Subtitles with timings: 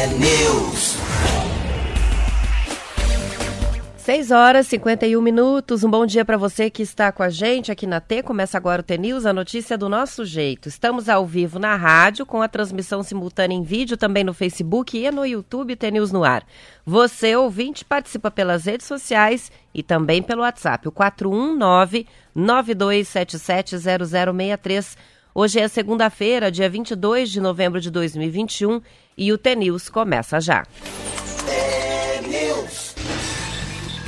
[0.00, 0.96] T-News.
[3.98, 5.84] 6 horas e 51 minutos.
[5.84, 8.22] Um bom dia para você que está com a gente aqui na T.
[8.22, 10.70] Começa agora o T News, a notícia do nosso jeito.
[10.70, 15.10] Estamos ao vivo na rádio, com a transmissão simultânea em vídeo, também no Facebook e
[15.10, 16.46] no YouTube T News no ar.
[16.86, 20.92] Você, ouvinte, participa pelas redes sociais e também pelo WhatsApp, o
[22.34, 24.96] 419-9277-0063.
[25.32, 28.80] Hoje é segunda-feira, dia 22 de novembro de 2021
[29.16, 30.64] e o T News começa já.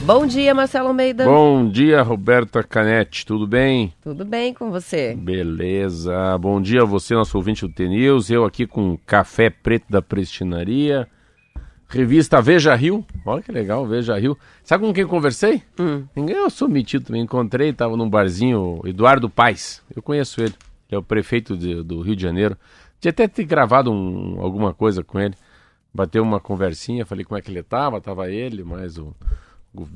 [0.05, 1.25] Bom dia, Marcelo Almeida.
[1.25, 3.95] Bom dia, Roberta Canete, tudo bem?
[4.03, 5.15] Tudo bem com você?
[5.15, 6.37] Beleza.
[6.39, 8.29] Bom dia a você, nosso ouvinte do TNews.
[8.29, 11.07] Eu aqui com café preto da Prestinaria.
[11.89, 13.07] Revista Veja Rio.
[13.25, 14.37] Olha que legal, Veja Rio.
[14.65, 15.62] Sabe com quem conversei?
[15.79, 16.03] Hum.
[16.17, 17.23] Eu sou metido também.
[17.23, 19.83] Encontrei, estava num barzinho, Eduardo Paes.
[19.95, 20.55] Eu conheço ele.
[20.92, 22.56] É o prefeito de, do Rio de Janeiro.
[23.00, 25.34] Tinha até ter gravado um, alguma coisa com ele.
[25.92, 28.00] Bateu uma conversinha, falei como é que ele estava.
[28.00, 29.14] Tava ele, mais o
[29.75, 29.89] o,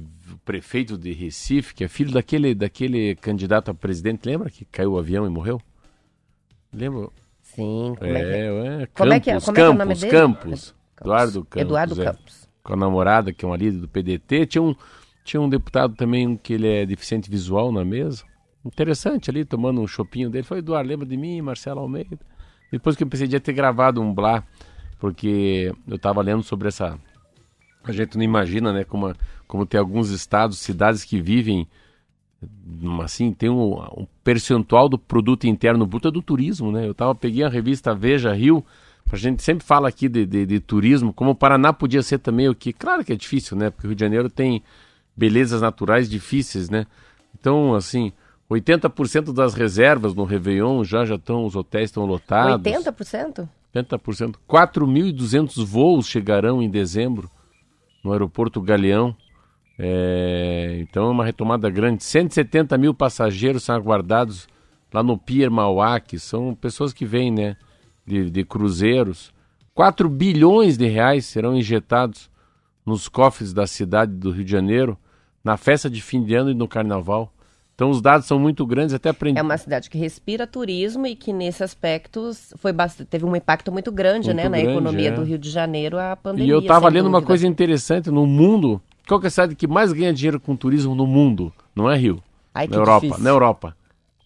[0.45, 4.99] prefeito de Recife, que é filho daquele, daquele candidato a presidente, lembra que caiu o
[4.99, 5.61] avião e morreu?
[6.73, 7.09] Lembra?
[7.43, 8.83] Sim, como é, é, que é?
[8.83, 10.13] é, Como é que é- Campos, como é que é o nome Campos, dele?
[10.13, 10.43] Campos.
[10.43, 10.75] Campos.
[11.01, 11.63] Eduardo Campos.
[11.63, 12.05] Eduardo é.
[12.05, 12.49] Campos.
[12.63, 14.47] Com a namorada, que é uma líder do PDT.
[14.47, 14.75] Tinha um,
[15.25, 18.25] tinha um deputado também que ele é deficiente visual na mesa.
[18.67, 20.43] Interessante ali, tomando um chopinho dele.
[20.43, 22.19] Foi Eduardo, lembra de mim, Marcelo Almeida?
[22.71, 24.43] Depois que eu pensei, de ter gravado um blá,
[24.99, 26.99] porque eu estava lendo sobre essa.
[27.85, 29.15] A gente não imagina, né, como,
[29.47, 31.69] como tem alguns estados, cidades que vivem
[32.43, 36.89] hum, assim, tem um, um percentual do produto interno bruto é do turismo, né?
[36.89, 38.65] Eu tava, peguei a revista Veja Rio,
[39.13, 42.49] a gente sempre fala aqui de, de, de turismo, como o Paraná podia ser também
[42.49, 43.71] o que, claro que é difícil, né?
[43.71, 44.65] Porque o Rio de Janeiro tem
[45.17, 46.87] belezas naturais difíceis, né?
[47.39, 48.13] Então, assim,
[48.51, 52.65] 80% das reservas no Réveillon já já estão, os hotéis estão lotados.
[52.73, 53.49] 80%?
[53.75, 54.37] 80%.
[54.49, 57.31] 4.200 voos chegarão em dezembro
[58.03, 59.15] no aeroporto Galeão.
[59.79, 62.05] É, então é uma retomada grande.
[62.05, 64.49] 170 mil passageiros são aguardados
[64.93, 67.57] lá no Pier Mauá, que são pessoas que vêm né,
[68.07, 69.35] de, de cruzeiros.
[69.75, 72.31] 4 bilhões de reais serão injetados
[72.85, 74.97] nos cofres da cidade do Rio de Janeiro
[75.45, 77.33] na festa de fim de ano e no carnaval.
[77.77, 79.39] Então os dados são muito grandes, até aprendi.
[79.39, 82.73] É uma cidade que respira turismo e que nesse aspecto foi
[83.11, 85.13] teve um impacto muito grande, Muito né, na grande, economia é.
[85.13, 86.47] do Rio de Janeiro a pandemia.
[86.47, 88.81] E eu estava lendo uma coisa interessante no mundo.
[89.07, 91.53] Qual é a cidade que mais ganha dinheiro com turismo no mundo?
[91.75, 92.23] Não é Rio.
[92.55, 93.01] Ai, na Europa.
[93.07, 93.25] difícil.
[93.25, 93.77] Na Europa.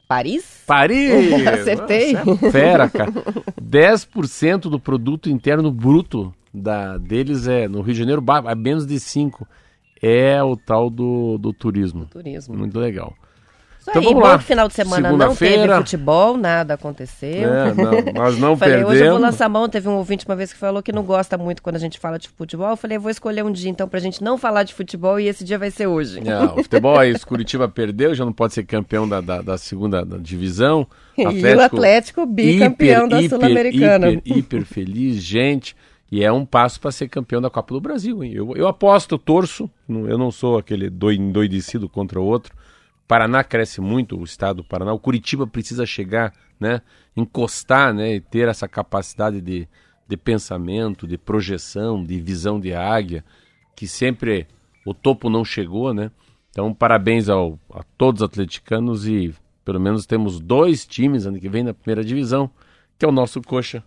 [0.07, 0.63] Paris?
[0.65, 1.11] Paris!
[1.47, 2.13] Acertei.
[2.13, 3.13] Nossa, é fera, cara.
[3.61, 8.95] 10% do produto interno bruto da, deles é no Rio de Janeiro, é menos de
[8.95, 9.45] 5%.
[10.03, 12.07] É o tal do, do turismo.
[12.07, 12.57] Turismo.
[12.57, 13.15] Muito legal.
[13.81, 14.39] Isso Então aí, bom lá.
[14.39, 17.49] final de semana não teve futebol, nada aconteceu.
[17.53, 19.69] É, não, nós não Falei, hoje eu vou lançar mão.
[19.71, 22.19] Teve um ouvinte uma vez que falou que não gosta muito quando a gente fala
[22.19, 22.69] de futebol.
[22.69, 25.27] Eu falei, eu vou escolher um dia então pra gente não falar de futebol e
[25.29, 26.21] esse dia vai ser hoje.
[26.29, 29.57] É, o futebol aí, o Curitiba perdeu, já não pode ser campeão da, da, da
[29.59, 30.87] segunda divisão.
[31.21, 31.25] E
[31.55, 34.11] o Atlético bicampeão da Sul-Americana.
[34.11, 35.77] Hiper, hiper feliz, gente.
[36.11, 38.25] E é um passo para ser campeão da Copa do Brasil.
[38.25, 38.33] Hein?
[38.35, 39.69] Eu, eu aposto, eu torço.
[39.89, 42.55] Eu não sou aquele doi- endoidecido contra o outro.
[43.11, 44.93] Paraná cresce muito, o estado do Paraná.
[44.93, 46.81] O Curitiba precisa chegar, né?
[47.17, 48.15] Encostar, né?
[48.15, 49.69] E ter essa capacidade de,
[50.07, 53.25] de pensamento, de projeção, de visão de águia,
[53.75, 54.47] que sempre
[54.87, 56.13] o topo não chegou, né?
[56.51, 59.35] Então, parabéns ao, a todos os atleticanos e
[59.65, 62.49] pelo menos temos dois times ano que vem na primeira divisão,
[62.97, 63.83] que é o nosso Coxa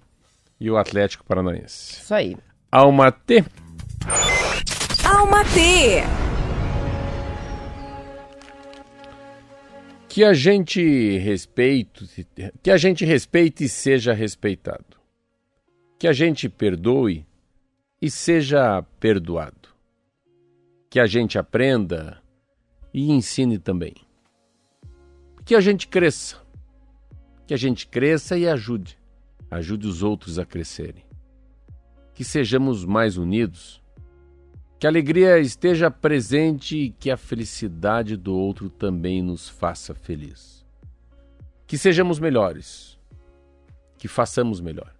[0.59, 2.01] e o Atlético Paranaense.
[2.01, 2.35] Isso aí.
[2.69, 3.45] Alma T.
[5.05, 6.22] Alma T.
[10.13, 12.27] Que a gente respeite,
[12.61, 14.95] que a gente respeite e seja respeitado.
[15.97, 17.25] Que a gente perdoe
[17.99, 19.69] e seja perdoado.
[20.87, 22.21] Que a gente aprenda
[22.93, 23.95] e ensine também.
[25.43, 26.39] Que a gente cresça.
[27.47, 28.99] Que a gente cresça e ajude.
[29.49, 31.03] Ajude os outros a crescerem.
[32.13, 33.81] Que sejamos mais unidos.
[34.83, 40.65] Que a alegria esteja presente e que a felicidade do outro também nos faça feliz.
[41.65, 42.99] Que sejamos melhores.
[43.97, 44.93] Que façamos melhor.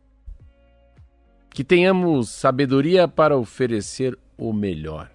[1.49, 5.11] Que tenhamos sabedoria para oferecer o melhor.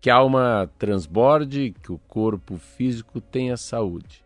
[0.00, 4.24] Que a alma transborde, que o corpo físico tenha saúde.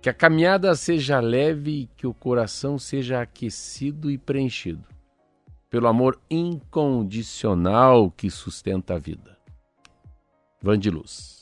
[0.00, 4.95] Que a caminhada seja leve e que o coração seja aquecido e preenchido
[5.70, 9.36] pelo amor incondicional que sustenta a vida.
[10.62, 11.36] Vandiluz.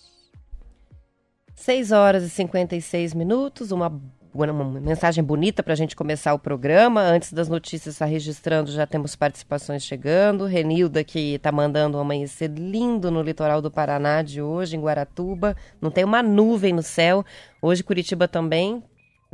[1.55, 3.71] 6 horas e 56 minutos.
[3.71, 3.89] Uma
[4.35, 7.01] uma mensagem bonita para a gente começar o programa.
[7.01, 10.45] Antes das notícias estar registrando, já temos participações chegando.
[10.45, 15.57] Renilda, que está mandando um amanhecer lindo no litoral do Paraná de hoje, em Guaratuba.
[15.81, 17.25] Não tem uma nuvem no céu.
[17.63, 18.83] Hoje, Curitiba também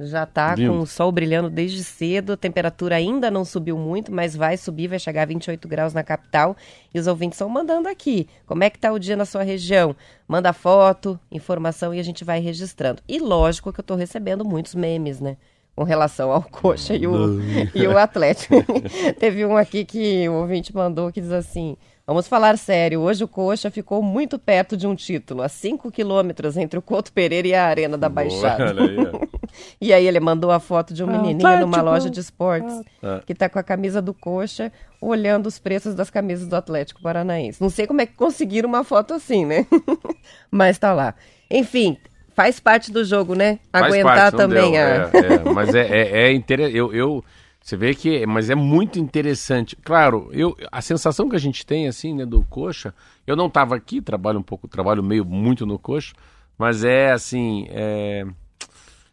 [0.06, 4.34] já está com o sol brilhando desde cedo, a temperatura ainda não subiu muito, mas
[4.34, 6.56] vai subir, vai chegar a 28 graus na capital.
[6.94, 8.28] E os ouvintes estão mandando aqui.
[8.46, 9.94] Como é que está o dia na sua região?
[10.26, 13.02] Manda foto, informação e a gente vai registrando.
[13.08, 15.36] E lógico que eu estou recebendo muitos memes, né?
[15.74, 17.40] Com relação ao Coxa e o,
[17.74, 18.56] e o Atlético.
[19.18, 21.76] Teve um aqui que o ouvinte mandou que diz assim:
[22.06, 26.56] Vamos falar sério, hoje o Coxa ficou muito perto de um título, a 5 quilômetros
[26.56, 28.74] entre o Couto Pereira e a Arena da Baixada.
[28.74, 29.28] Boa, aí,
[29.80, 31.70] e aí ele mandou a foto de um menininho Atlético.
[31.70, 33.20] numa loja de esportes ah.
[33.24, 37.62] que está com a camisa do Coxa, olhando os preços das camisas do Atlético Paranaense.
[37.62, 39.66] Não sei como é que conseguiram uma foto assim, né?
[40.50, 41.14] Mas tá lá.
[41.48, 41.96] Enfim,
[42.34, 43.58] faz parte do jogo, né?
[43.70, 44.84] Faz Aguentar parte, também deu, a...
[44.84, 45.10] É,
[45.48, 46.76] é, mas é, é, é interessante.
[46.76, 47.24] Eu, eu
[47.70, 49.76] você vê que, mas é muito interessante.
[49.76, 52.92] Claro, eu, a sensação que a gente tem assim, né, do coxa,
[53.24, 56.12] eu não estava aqui, trabalho um pouco, trabalho meio muito no coxa,
[56.58, 58.26] mas é assim, é,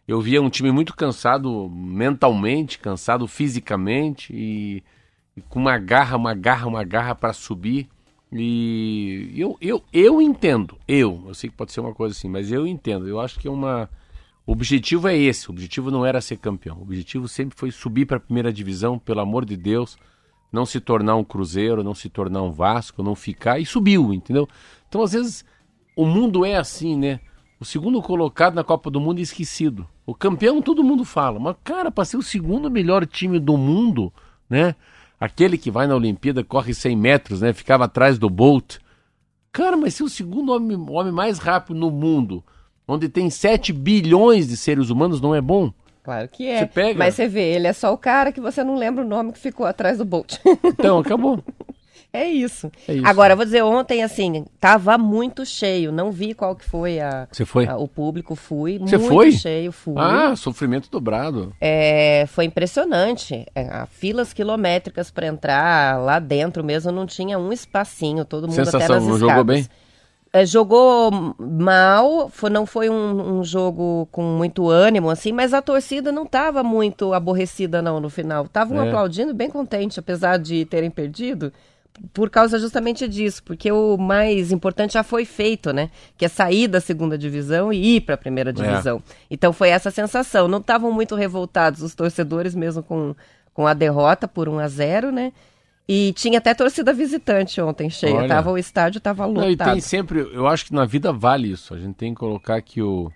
[0.07, 4.83] eu via um time muito cansado mentalmente, cansado fisicamente e,
[5.35, 7.87] e com uma garra, uma garra, uma garra para subir.
[8.31, 12.51] E eu, eu, eu entendo, eu, eu sei que pode ser uma coisa assim, mas
[12.51, 13.07] eu entendo.
[13.07, 13.87] Eu acho que é uma
[14.47, 16.77] o objetivo é esse, o objetivo não era ser campeão.
[16.77, 19.97] O objetivo sempre foi subir para a primeira divisão, pelo amor de Deus,
[20.49, 24.47] não se tornar um Cruzeiro, não se tornar um Vasco, não ficar e subiu, entendeu?
[24.87, 25.43] Então, às vezes,
[25.97, 27.19] o mundo é assim, né?
[27.59, 29.85] O segundo colocado na Copa do Mundo é esquecido.
[30.05, 34.13] O campeão todo mundo fala, mas cara, para ser o segundo melhor time do mundo,
[34.49, 34.75] né?
[35.19, 37.51] Aquele que vai na Olimpíada, corre 100 metros, né?
[37.51, 38.77] Ficava atrás do Bolt.
[39.51, 42.41] Cara, mas ser o segundo homem, homem mais rápido no mundo,
[42.87, 45.71] onde tem 7 bilhões de seres humanos, não é bom?
[46.03, 46.59] Claro que é.
[46.59, 46.97] Você pega...
[46.97, 49.39] Mas você vê, ele é só o cara que você não lembra o nome que
[49.39, 50.37] ficou atrás do Bolt.
[50.63, 51.43] Então, acabou.
[52.13, 52.71] É isso.
[52.87, 53.05] é isso.
[53.05, 55.91] Agora, vou dizer, ontem, assim, tava muito cheio.
[55.91, 57.67] Não vi qual que foi a, Você foi?
[57.67, 58.35] A, o público.
[58.35, 58.79] Fui.
[58.79, 59.31] Você muito foi?
[59.33, 59.95] cheio, fui.
[59.97, 61.53] Ah, sofrimento dobrado.
[61.59, 63.45] É, foi impressionante.
[63.53, 68.23] É, filas quilométricas para entrar lá dentro mesmo, não tinha um espacinho.
[68.23, 69.29] Todo mundo Sensação, até nas não escadas.
[69.29, 69.67] jogou bem?
[70.33, 76.11] É, jogou mal, não foi um, um, jogo com muito ânimo, assim, mas a torcida
[76.11, 78.45] não estava muito aborrecida, não, no final.
[78.45, 78.87] Estavam é.
[78.87, 81.51] aplaudindo bem contente, apesar de terem perdido,
[82.13, 85.89] por causa justamente disso, porque o mais importante já foi feito, né?
[86.17, 88.53] Que é sair da segunda divisão e ir para a primeira é.
[88.53, 88.97] divisão.
[88.97, 89.13] É.
[89.31, 90.47] Então foi essa sensação.
[90.47, 93.15] Não estavam muito revoltados os torcedores, mesmo com,
[93.53, 95.31] com a derrota por 1 a 0 né?
[95.87, 98.15] E tinha até torcida visitante ontem cheia.
[98.15, 99.43] Olha, tava, o estádio estava lotado.
[99.45, 101.73] Não, e tem sempre, eu acho que na vida vale isso.
[101.73, 103.09] A gente tem que colocar que o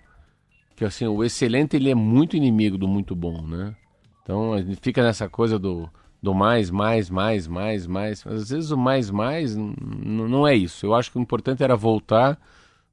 [0.74, 3.76] que assim, o excelente ele é muito inimigo do muito bom, né?
[4.22, 5.88] Então a gente fica nessa coisa do,
[6.22, 8.24] do mais, mais, mais, mais, mais.
[8.24, 10.86] Mas às vezes o mais, mais não é isso.
[10.86, 12.38] Eu acho que o importante era voltar.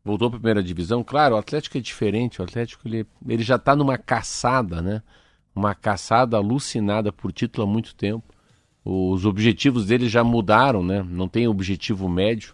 [0.03, 1.03] Voltou para a primeira divisão.
[1.03, 2.41] Claro, o Atlético é diferente.
[2.41, 5.01] O Atlético ele, ele já está numa caçada, né?
[5.55, 8.23] Uma caçada alucinada por título há muito tempo.
[8.83, 11.05] Os objetivos dele já mudaram, né?
[11.07, 12.53] Não tem objetivo médio.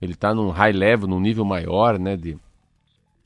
[0.00, 2.16] Ele está num high level, num nível maior, né?
[2.16, 2.38] De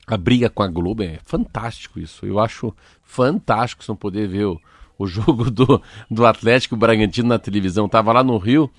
[0.07, 2.25] a briga com a Globo é fantástico isso.
[2.25, 4.59] Eu acho fantástico você não poder ver o,
[4.97, 7.87] o jogo do, do Atlético Bragantino na televisão.
[7.87, 8.69] tava lá no Rio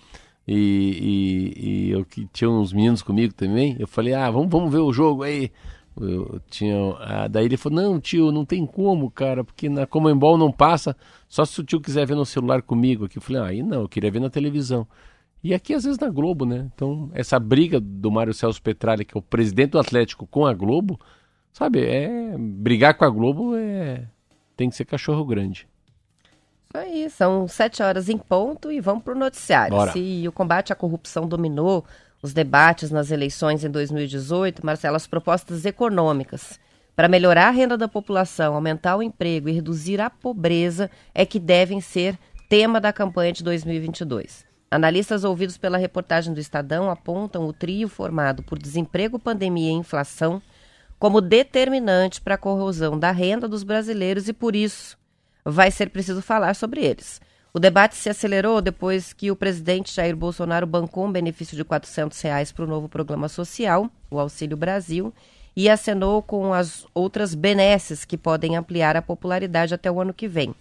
[0.46, 3.76] e, e, e eu que tinha uns meninos comigo também.
[3.78, 5.52] Eu falei, ah, vamos, vamos ver o jogo aí.
[5.98, 10.38] Eu tinha, ah, daí ele falou, não, tio, não tem como, cara, porque na Comembol
[10.38, 10.96] não passa,
[11.28, 13.18] só se o tio quiser ver no celular comigo aqui.
[13.18, 14.86] Eu falei, ah, aí não, eu queria ver na televisão.
[15.42, 16.70] E aqui às vezes na Globo, né?
[16.74, 20.52] Então, essa briga do Mário Celso Petralha, que é o presidente do Atlético com a
[20.52, 21.00] Globo,
[21.52, 24.06] sabe, é brigar com a Globo é
[24.60, 25.66] tem que ser cachorro grande.
[26.68, 29.74] Isso aí, são sete horas em ponto e vamos para o noticiário.
[29.74, 29.92] Bora.
[29.92, 31.84] Se o combate à corrupção dominou
[32.22, 36.58] os debates nas eleições em 2018, Marcelo, as propostas econômicas
[36.94, 41.38] para melhorar a renda da população, aumentar o emprego e reduzir a pobreza é que
[41.38, 44.44] devem ser tema da campanha de 2022.
[44.70, 50.42] Analistas ouvidos pela reportagem do Estadão apontam o trio formado por desemprego, pandemia e inflação
[50.98, 54.98] como determinante para a corrosão da renda dos brasileiros e, por isso,
[55.42, 57.20] vai ser preciso falar sobre eles.
[57.52, 62.20] O debate se acelerou depois que o presidente Jair Bolsonaro bancou um benefício de 400
[62.20, 65.12] reais para o novo programa social, o Auxílio Brasil,
[65.56, 70.28] e acenou com as outras benesses que podem ampliar a popularidade até o ano que
[70.28, 70.54] vem.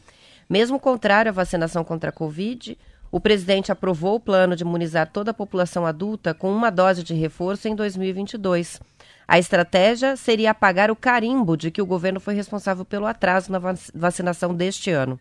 [0.49, 2.75] Mesmo contrário à vacinação contra a Covid,
[3.11, 7.13] o presidente aprovou o plano de imunizar toda a população adulta com uma dose de
[7.13, 8.81] reforço em 2022.
[9.27, 13.59] A estratégia seria apagar o carimbo de que o governo foi responsável pelo atraso na
[13.93, 15.19] vacinação deste ano.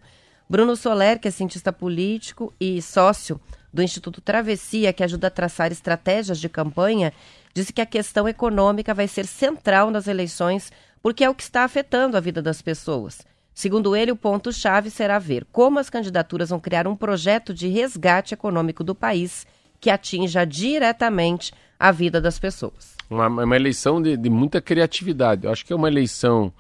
[0.49, 3.41] Bruno Soler, que é cientista político e sócio
[3.73, 7.13] do Instituto Travessia, que ajuda a traçar estratégias de campanha,
[7.53, 11.65] disse que a questão econômica vai ser central nas eleições porque é o que está
[11.65, 13.21] afetando a vida das pessoas.
[13.55, 18.33] Segundo ele, o ponto-chave será ver como as candidaturas vão criar um projeto de resgate
[18.33, 19.47] econômico do país
[19.81, 22.97] que atinja diretamente a vida das pessoas.
[23.11, 25.45] Uma, uma eleição de, de, muita criatividade.
[25.45, 26.53] Eu acho que é uma eleição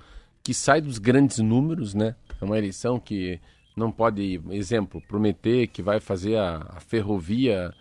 [0.43, 2.15] que sai dos grandes números, né?
[2.41, 3.41] É uma eleição que
[3.79, 7.73] não pode, exemplo, prometer que vai fazer a, a ferrovia,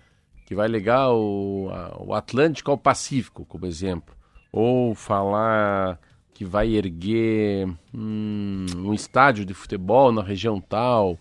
[0.46, 4.16] que vai ligar o, a, o Atlântico ao Pacífico, como exemplo.
[4.52, 6.00] Ou falar
[6.34, 11.18] que vai erguer hum, um estádio de futebol na região tal,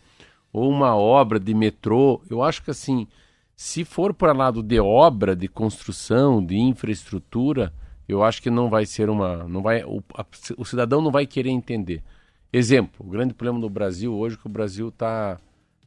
[0.52, 2.20] ou uma obra de metrô.
[2.28, 3.08] Eu acho que assim,
[3.56, 7.72] se for para lado de obra, de construção, de infraestrutura,
[8.06, 10.24] eu acho que não vai ser uma, não vai, o, a,
[10.58, 12.02] o cidadão não vai querer entender.
[12.58, 15.38] Exemplo, o grande problema no Brasil hoje é que o Brasil está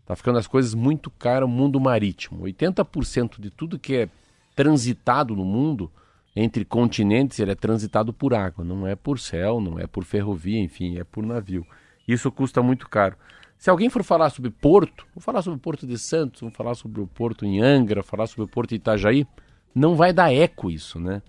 [0.05, 2.43] tá ficando as coisas muito caras, o mundo marítimo.
[2.43, 4.09] 80% de tudo que é
[4.55, 5.91] transitado no mundo
[6.35, 10.59] entre continentes, ele é transitado por água, não é por céu, não é por ferrovia,
[10.59, 11.65] enfim, é por navio.
[12.07, 13.15] Isso custa muito caro.
[13.57, 16.75] Se alguém for falar sobre Porto, vou falar sobre o Porto de Santos, vou falar
[16.75, 19.25] sobre o Porto em Angra, falar sobre o Porto de Itajaí,
[19.73, 21.23] não vai dar eco isso, né?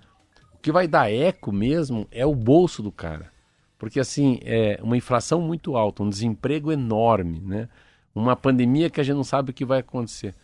[0.53, 3.40] O que vai dar eco mesmo é o bolso do cara.
[3.81, 7.67] Porque assim, é uma inflação muito alta, um desemprego enorme, né?
[8.15, 10.35] Uma pandemia que a gente não sabe o que vai acontecer.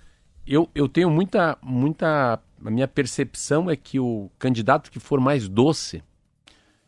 [0.46, 5.50] Eu, eu tenho muita, muita a minha percepção é que o candidato que for mais
[5.50, 6.02] doce,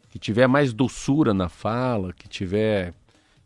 [0.08, 2.94] que tiver mais doçura na fala, que tiver.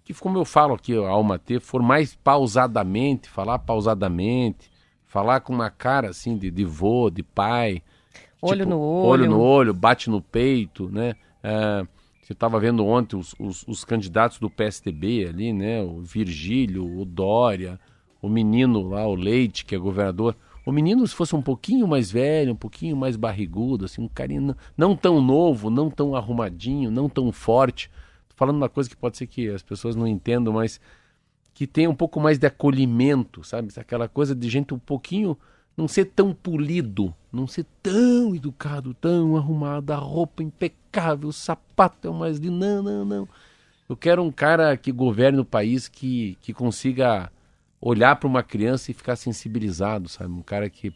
[0.04, 4.70] Que, como eu falo aqui, a Alma T, for mais pausadamente, falar pausadamente,
[5.06, 7.82] falar com uma cara assim de, de vô, de pai.
[8.40, 9.08] Olho tipo, no olho.
[9.08, 11.16] Olho no olho, bate no peito, né?
[11.42, 11.84] É,
[12.32, 15.82] você estava vendo ontem os, os, os, candidatos do PSDB ali, né?
[15.82, 17.78] O Virgílio, o Dória,
[18.20, 20.34] o menino lá, o Leite, que é governador.
[20.64, 24.56] O menino, se fosse um pouquinho mais velho, um pouquinho mais barrigudo, assim, um carinho
[24.76, 27.90] não tão novo, não tão arrumadinho, não tão forte.
[28.28, 30.80] Tô falando uma coisa que pode ser que as pessoas não entendam, mas
[31.52, 33.68] que tenha um pouco mais de acolhimento, sabe?
[33.76, 35.36] Aquela coisa de gente um pouquinho
[35.76, 42.06] não ser tão polido, não ser tão educado, tão arrumado, a roupa impecável, o sapato
[42.06, 42.56] é o mais lindo.
[42.56, 43.28] Não, não, não.
[43.88, 47.30] Eu quero um cara que governe o país, que, que consiga
[47.80, 50.32] olhar para uma criança e ficar sensibilizado, sabe?
[50.32, 50.94] Um cara que,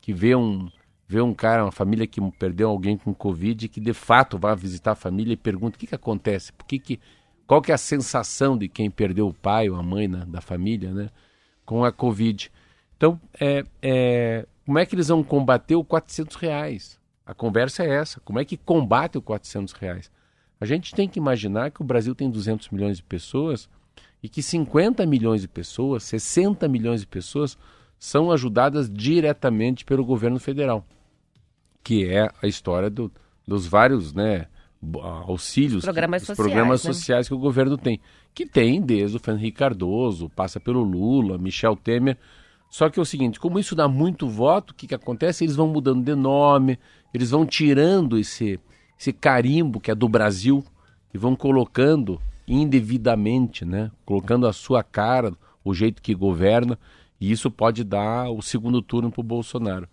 [0.00, 0.68] que vê um
[1.06, 4.92] vê um cara, uma família que perdeu alguém com Covid, que de fato vai visitar
[4.92, 6.98] a família e pergunta o que, que acontece, por que, que
[7.46, 10.40] qual que é a sensação de quem perdeu o pai ou a mãe né, da
[10.40, 11.10] família, né,
[11.64, 12.50] com a Covid.
[12.96, 16.98] Então, é, é, como é que eles vão combater o 400 reais?
[17.26, 18.20] A conversa é essa.
[18.20, 20.10] Como é que combate o 400 reais?
[20.60, 23.68] A gente tem que imaginar que o Brasil tem 200 milhões de pessoas
[24.22, 27.58] e que 50 milhões de pessoas, 60 milhões de pessoas
[27.98, 30.86] são ajudadas diretamente pelo governo federal,
[31.82, 33.10] que é a história do,
[33.46, 34.46] dos vários né,
[35.26, 36.92] auxílios, programas, sociais, programas né?
[36.92, 38.00] sociais que o governo tem,
[38.34, 42.18] que tem desde o Fernando Cardoso, passa pelo Lula, Michel Temer.
[42.74, 45.44] Só que é o seguinte, como isso dá muito voto, o que, que acontece?
[45.44, 46.76] Eles vão mudando de nome,
[47.14, 48.58] eles vão tirando esse,
[48.98, 50.64] esse carimbo que é do Brasil
[51.14, 53.92] e vão colocando indevidamente, né?
[54.04, 55.32] colocando a sua cara,
[55.64, 56.76] o jeito que governa,
[57.20, 59.88] e isso pode dar o segundo turno para o Bolsonaro.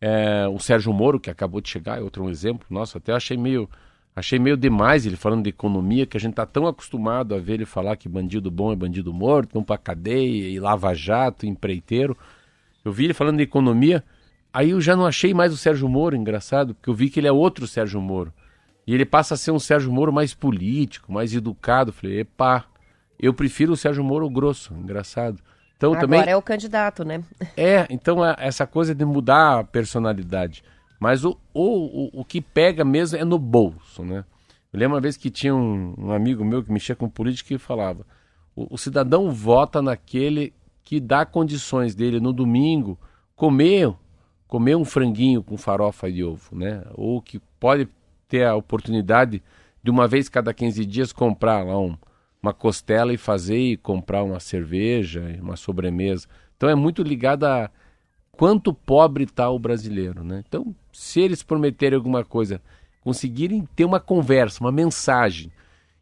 [0.00, 3.36] É, o Sérgio Moro, que acabou de chegar, é outro um exemplo, nossa, até achei
[3.36, 3.68] meio,
[4.14, 7.54] achei meio demais ele falando de economia, que a gente está tão acostumado a ver
[7.54, 12.16] ele falar que bandido bom é bandido morto, vão para cadeia, e lava-jato, empreiteiro.
[12.84, 14.04] Eu vi ele falando de economia,
[14.52, 17.28] aí eu já não achei mais o Sérgio Moro engraçado, porque eu vi que ele
[17.28, 18.32] é outro Sérgio Moro.
[18.86, 21.92] E ele passa a ser um Sérgio Moro mais político, mais educado.
[21.92, 22.64] Falei, epa,
[23.18, 25.38] eu prefiro o Sérgio Moro grosso, engraçado.
[25.76, 26.28] Então, Agora também...
[26.28, 27.22] é o candidato, né?
[27.56, 30.62] É, então é essa coisa de mudar a personalidade.
[31.00, 34.22] Mas o, o, o, o que pega mesmo é no bolso, né?
[34.70, 37.58] Eu lembro uma vez que tinha um, um amigo meu que mexia com política e
[37.58, 38.06] falava:
[38.54, 40.52] o, o, cidadão vota naquele
[40.84, 42.98] que dá condições dele no domingo
[43.34, 43.92] comer,
[44.46, 46.84] comer um franguinho com farofa de ovo, né?
[46.92, 47.88] Ou que pode
[48.28, 49.42] ter a oportunidade
[49.82, 51.96] de uma vez cada 15 dias comprar lá um,
[52.42, 56.28] uma costela e fazer e comprar uma cerveja, uma sobremesa.
[56.56, 57.70] Então é muito ligado a
[58.40, 60.42] quanto pobre está o brasileiro, né?
[60.46, 62.60] Então, se eles prometerem alguma coisa,
[63.00, 65.50] conseguirem ter uma conversa, uma mensagem,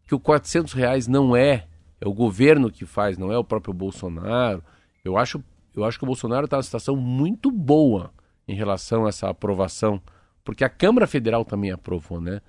[0.06, 1.66] que o 400 reais não é,
[2.00, 4.62] é o governo que faz, não é o próprio Bolsonaro.
[5.04, 5.42] Eu acho,
[5.76, 8.10] eu acho que o Bolsonaro está numa situação muito boa
[8.46, 10.00] em relação a essa aprovação
[10.48, 12.40] porque a Câmara Federal também aprovou, né?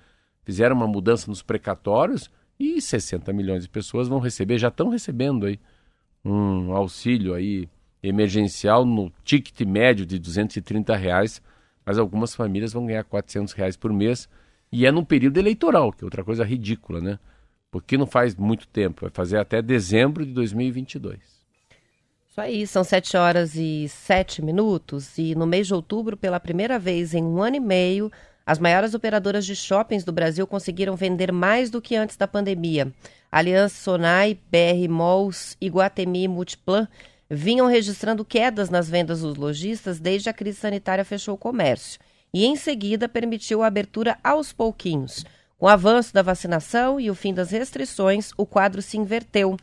[0.42, 5.44] Fizeram uma mudança nos precatórios e 60 milhões de pessoas vão receber, já estão recebendo
[5.44, 5.60] aí
[6.24, 7.68] um auxílio aí
[8.02, 11.42] emergencial no ticket médio de 230 reais,
[11.84, 14.28] mas algumas famílias vão ganhar 400 reais por mês
[14.72, 17.18] e é num período eleitoral, que é outra coisa ridícula, né?
[17.70, 21.18] Porque não faz muito tempo, vai fazer até dezembro de 2022.
[22.28, 26.78] Isso aí, são 7 horas e 7 minutos e no mês de outubro, pela primeira
[26.78, 28.10] vez em um ano e meio,
[28.46, 32.92] as maiores operadoras de shoppings do Brasil conseguiram vender mais do que antes da pandemia.
[33.30, 36.88] Aliança Sonai, BR Malls, Iguatemi e Multiplan
[37.30, 42.00] vinham registrando quedas nas vendas dos lojistas desde a crise sanitária fechou o comércio
[42.34, 45.24] e, em seguida, permitiu a abertura aos pouquinhos.
[45.56, 49.56] Com o avanço da vacinação e o fim das restrições, o quadro se inverteu.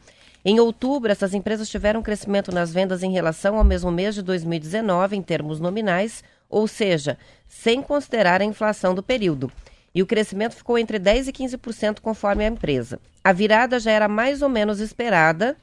[0.45, 4.21] Em outubro, essas empresas tiveram um crescimento nas vendas em relação ao mesmo mês de
[4.21, 7.17] 2019, em termos nominais, ou seja,
[7.50, 9.51] sem considerar a inflação do período.
[9.93, 13.00] E o crescimento ficou entre 10% e 15% conforme a empresa.
[13.24, 15.57] A virada já era mais ou menos esperada,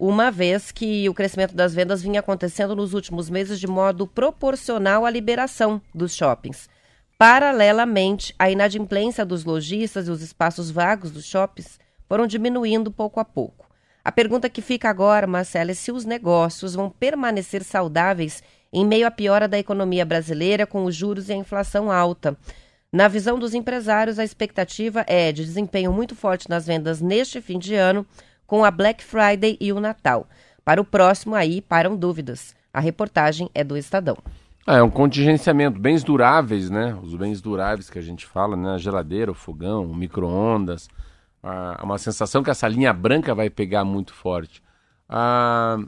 [0.00, 5.04] uma vez que o crescimento das vendas vinha acontecendo nos últimos meses de modo proporcional
[5.04, 6.70] à liberação dos shoppings.
[7.18, 11.78] Paralelamente, a inadimplência dos lojistas e os espaços vagos dos shoppings
[12.08, 13.68] foram diminuindo pouco a pouco.
[14.02, 18.42] A pergunta que fica agora, Marcela, é se os negócios vão permanecer saudáveis
[18.72, 22.34] em meio à piora da economia brasileira, com os juros e a inflação alta.
[22.90, 27.58] Na visão dos empresários, a expectativa é de desempenho muito forte nas vendas neste fim
[27.58, 28.06] de ano,
[28.50, 30.26] com a Black Friday e o Natal.
[30.64, 32.52] Para o próximo, aí param dúvidas.
[32.74, 34.18] A reportagem é do Estadão.
[34.66, 36.98] Ah, é um contingenciamento, bens duráveis, né?
[37.00, 38.70] Os bens duráveis que a gente fala, né?
[38.70, 40.88] A geladeira, o fogão, o micro-ondas.
[41.40, 44.60] Ah, uma sensação que essa linha branca vai pegar muito forte.
[45.08, 45.78] Ah,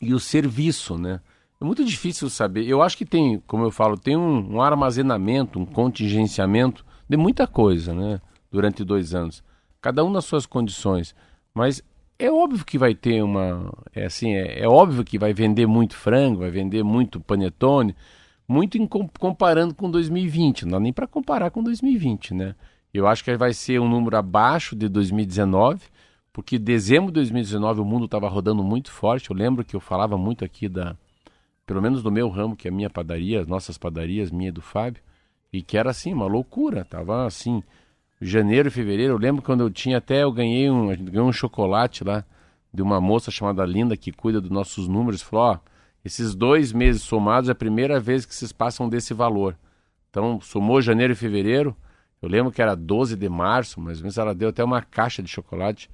[0.00, 1.20] e o serviço, né?
[1.60, 2.66] É muito difícil saber.
[2.66, 7.46] Eu acho que tem, como eu falo, tem um, um armazenamento, um contingenciamento de muita
[7.46, 8.20] coisa, né?
[8.50, 9.40] Durante dois anos.
[9.80, 11.14] Cada um nas suas condições.
[11.54, 11.82] Mas
[12.18, 13.72] é óbvio que vai ter uma.
[13.94, 17.96] É assim, é, é óbvio que vai vender muito frango, vai vender muito panetone,
[18.46, 20.64] muito em, comparando com 2020.
[20.64, 22.54] Não dá nem para comparar com 2020, né?
[22.92, 25.80] Eu acho que vai ser um número abaixo de 2019,
[26.32, 29.30] porque dezembro de 2019 o mundo estava rodando muito forte.
[29.30, 30.96] Eu lembro que eu falava muito aqui da.
[31.64, 34.52] Pelo menos do meu ramo, que é a minha padaria, as nossas padarias, minha e
[34.52, 35.00] do Fábio,
[35.52, 36.84] e que era assim, uma loucura.
[36.84, 37.62] Tava assim,
[38.20, 39.14] janeiro e fevereiro.
[39.14, 42.24] Eu lembro quando eu tinha até, eu ganhei um, ganhei um chocolate lá
[42.72, 45.22] de uma moça chamada Linda que cuida dos nossos números.
[45.22, 45.58] Falou: ó,
[46.04, 49.56] esses dois meses somados é a primeira vez que vocês passam desse valor.
[50.08, 51.76] Então, somou janeiro e fevereiro.
[52.20, 55.28] Eu lembro que era 12 de março, mas menos ela deu até uma caixa de
[55.28, 55.90] chocolate,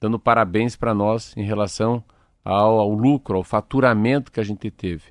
[0.00, 2.04] dando parabéns para nós em relação
[2.44, 5.04] ao, ao lucro, ao faturamento que a gente teve.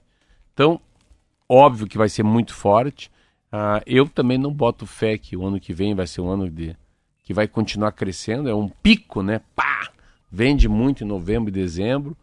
[0.53, 0.79] Então,
[1.47, 3.10] óbvio que vai ser muito forte.
[3.51, 6.49] Ah, eu também não boto fé que o ano que vem vai ser um ano
[6.49, 6.75] de
[7.23, 8.49] que vai continuar crescendo.
[8.49, 9.41] É um pico, né?
[9.55, 9.91] Pá!
[10.31, 12.15] Vende muito em novembro e dezembro,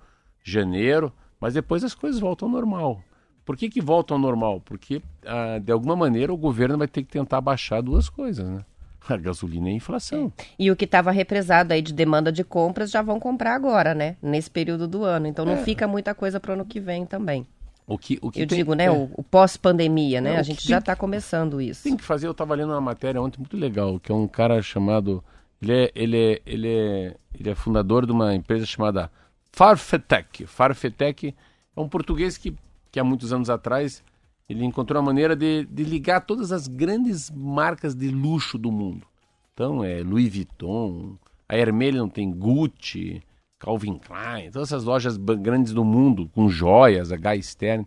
[0.42, 3.02] janeiro, mas depois as coisas voltam ao normal.
[3.44, 4.60] Por que, que voltam ao normal?
[4.60, 8.64] Porque, ah, de alguma maneira, o governo vai ter que tentar baixar duas coisas, né?
[9.08, 10.32] A gasolina e a inflação.
[10.36, 10.44] É.
[10.58, 14.16] E o que estava represado aí de demanda de compras já vão comprar agora, né?
[14.20, 15.28] Nesse período do ano.
[15.28, 15.62] Então não é.
[15.62, 17.46] fica muita coisa para o ano que vem também.
[17.86, 18.90] O que, o que eu tem, digo, né, é.
[18.90, 20.36] o, o pós-pandemia, né?
[20.36, 21.84] a gente já está começando isso.
[21.84, 24.60] Tem que fazer, eu estava lendo uma matéria ontem muito legal, que é um cara
[24.60, 25.22] chamado,
[25.62, 29.10] ele é, ele é, ele é, ele é fundador de uma empresa chamada
[29.52, 30.46] Farfetech.
[30.46, 31.34] Farfetech
[31.76, 32.56] é um português que,
[32.90, 34.02] que há muitos anos atrás
[34.48, 39.06] ele encontrou uma maneira de, de ligar todas as grandes marcas de luxo do mundo.
[39.54, 41.16] Então é Louis Vuitton,
[41.48, 43.22] a Hermelion não tem Gucci,
[43.66, 47.42] Calvin Klein, todas essas lojas grandes do mundo, com joias, H.
[47.42, 47.84] Stern.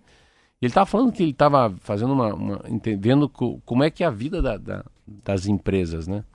[0.61, 4.11] Ele estava falando que ele estava fazendo uma, uma, entendendo como é que é a
[4.11, 6.25] vida da, da, das empresas, né?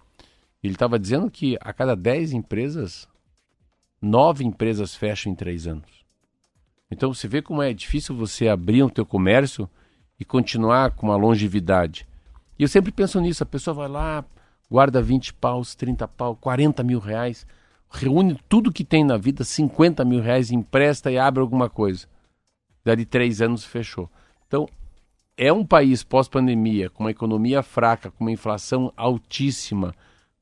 [0.63, 3.07] Ele estava dizendo que a cada 10 empresas,
[4.01, 6.07] nove empresas fecham em três anos.
[6.91, 9.69] Então você vê como é difícil você abrir o teu comércio
[10.19, 12.09] e continuar com uma longevidade.
[12.59, 14.25] E eu sempre penso nisso, a pessoa vai lá,
[14.71, 17.47] guarda 20 paus, 30 pau, 40 mil reais,
[17.95, 22.07] reúne tudo que tem na vida, 50 mil reais, empresta e abre alguma coisa.
[22.85, 24.11] Dali três anos fechou.
[24.47, 24.69] Então,
[25.37, 29.95] é um país pós-pandemia, com uma economia fraca, com uma inflação altíssima,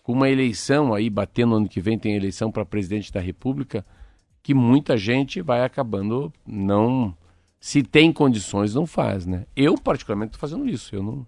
[0.02, 3.86] com uma eleição aí, batendo ano que vem, tem eleição para presidente da República,
[4.42, 7.16] que muita gente vai acabando não.
[7.60, 9.46] Se tem condições, não faz, né?
[9.54, 10.94] Eu, particularmente, estou fazendo isso.
[10.94, 11.26] Eu não.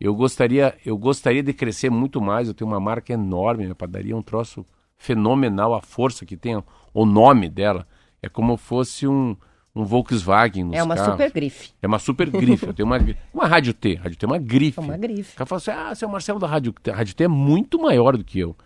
[0.00, 2.46] Eu gostaria, eu gostaria de crescer muito mais.
[2.46, 4.64] Eu tenho uma marca enorme, minha padaria é um troço
[4.98, 7.86] fenomenal a força que tem, o nome dela.
[8.22, 9.36] É como fosse um,
[9.74, 11.12] um Volkswagen nos É uma carros.
[11.12, 11.72] super grife.
[11.82, 12.66] É uma super grife.
[12.66, 12.98] Eu tenho uma,
[13.32, 13.94] uma Rádio T.
[13.96, 14.78] Rádio T é uma grife.
[14.78, 15.34] É uma grife.
[15.34, 16.90] O cara fala assim, ah, seu Marcelo da Rádio T.
[16.90, 18.56] A Rádio T é muito maior do que eu.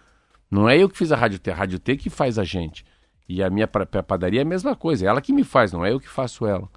[0.50, 2.84] Não é eu que fiz a Rádio T, a Rádio T que faz a gente.
[3.28, 5.72] E a minha pa- pa- padaria é a mesma coisa, é ela que me faz,
[5.72, 6.68] não é eu que faço ela.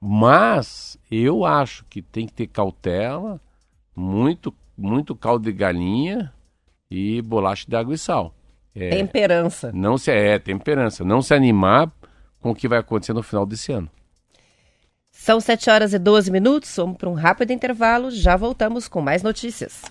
[0.00, 3.38] Mas eu acho que tem que ter cautela,
[3.94, 6.32] muito, muito caldo de galinha
[6.90, 8.34] e bolacha de água e sal.
[8.74, 9.70] É, Temperança.
[9.74, 11.90] não se é temperança, não se animar
[12.40, 13.90] com o que vai acontecer no final desse ano.
[15.10, 16.74] São 7 horas e 12 minutos.
[16.76, 18.10] Vamos para um rápido intervalo.
[18.10, 19.82] Já voltamos com mais notícias.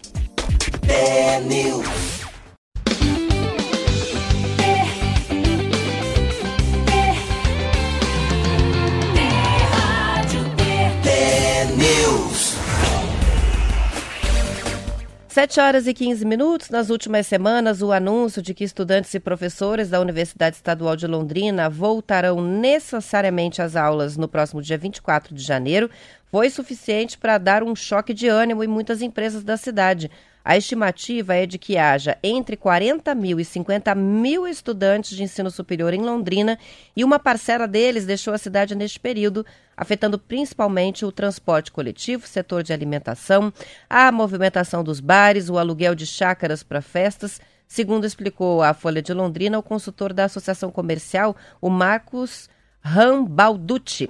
[15.39, 16.69] Sete horas e 15 minutos.
[16.69, 21.69] Nas últimas semanas, o anúncio de que estudantes e professores da Universidade Estadual de Londrina
[21.69, 25.89] voltarão necessariamente às aulas no próximo dia 24 de janeiro
[26.30, 30.12] foi suficiente para dar um choque de ânimo em muitas empresas da cidade.
[30.43, 35.52] A estimativa é de que haja entre 40 mil e 50 mil estudantes de ensino
[35.52, 36.58] superior em Londrina
[36.95, 42.63] e uma parcela deles deixou a cidade neste período, afetando principalmente o transporte coletivo, setor
[42.63, 43.54] de alimentação,
[43.89, 47.41] a movimentação dos bares, o aluguel de chácaras para festas.
[47.67, 52.49] Segundo explicou a Folha de Londrina, o consultor da Associação Comercial, o Marcos
[52.82, 54.10] Rambalducci.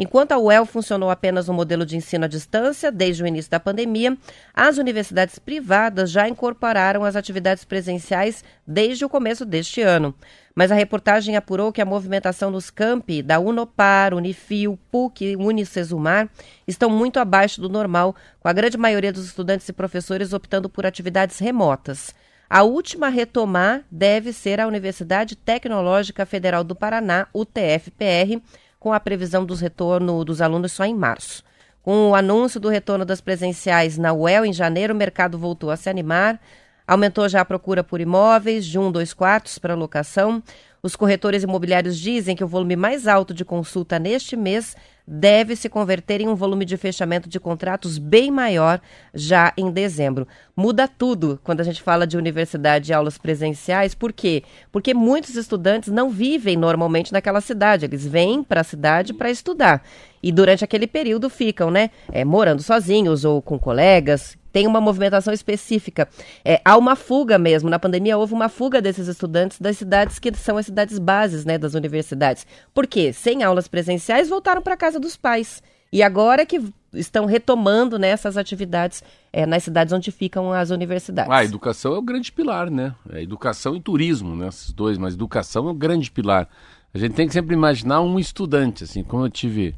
[0.00, 3.58] Enquanto a UEL funcionou apenas no modelo de ensino à distância desde o início da
[3.58, 4.16] pandemia,
[4.54, 10.14] as universidades privadas já incorporaram as atividades presenciais desde o começo deste ano.
[10.54, 16.28] Mas a reportagem apurou que a movimentação nos campi da Unopar, Unifil, PUC e Unicesumar
[16.64, 20.86] estão muito abaixo do normal, com a grande maioria dos estudantes e professores optando por
[20.86, 22.14] atividades remotas.
[22.48, 28.40] A última a retomar deve ser a Universidade Tecnológica Federal do Paraná, UTFPR,
[28.78, 31.42] com a previsão dos retorno dos alunos só em março.
[31.82, 35.76] Com o anúncio do retorno das presenciais na UEL em janeiro, o mercado voltou a
[35.76, 36.40] se animar.
[36.86, 40.42] Aumentou já a procura por imóveis de um, dois quartos para locação.
[40.82, 44.76] Os corretores imobiliários dizem que o volume mais alto de consulta neste mês
[45.10, 48.80] deve se converter em um volume de fechamento de contratos bem maior
[49.14, 50.28] já em dezembro.
[50.54, 54.42] Muda tudo quando a gente fala de universidade e aulas presenciais, por quê?
[54.70, 59.82] Porque muitos estudantes não vivem normalmente naquela cidade, eles vêm para a cidade para estudar.
[60.22, 65.32] E durante aquele período ficam, né, é, morando sozinhos ou com colegas, tem uma movimentação
[65.32, 66.08] específica.
[66.44, 67.70] É, há uma fuga mesmo.
[67.70, 71.58] Na pandemia houve uma fuga desses estudantes das cidades que são as cidades bases né,
[71.58, 72.46] das universidades.
[72.74, 73.12] Por quê?
[73.12, 75.62] Sem aulas presenciais, voltaram para casa dos pais.
[75.92, 81.30] E agora que estão retomando né, essas atividades é, nas cidades onde ficam as universidades.
[81.30, 82.94] Ah, a educação é o grande pilar, né?
[83.10, 84.48] É educação e turismo, né?
[84.48, 86.48] Esses dois, mas educação é o grande pilar.
[86.92, 89.74] A gente tem que sempre imaginar um estudante, assim, como eu tive.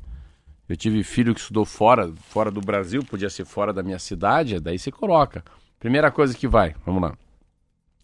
[0.70, 4.60] Eu tive filho que estudou fora, fora do Brasil, podia ser fora da minha cidade,
[4.60, 5.42] daí você coloca.
[5.80, 7.18] Primeira coisa que vai, vamos lá,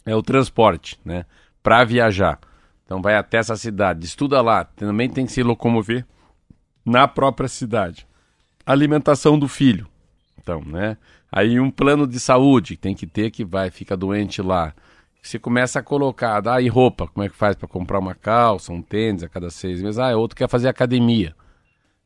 [0.05, 1.25] é o transporte, né?
[1.63, 2.41] Para viajar.
[2.85, 6.05] Então vai até essa cidade, estuda lá, também tem que se locomover
[6.85, 8.05] na própria cidade.
[8.67, 9.87] Alimentação do filho.
[10.37, 10.97] Então, né?
[11.31, 14.75] Aí um plano de saúde tem que ter que vai, fica doente lá.
[15.23, 18.73] Você começa a colocar, dá aí roupa, como é que faz para comprar uma calça,
[18.73, 20.01] um tênis a cada seis meses?
[20.01, 21.33] Ah, outro quer fazer academia.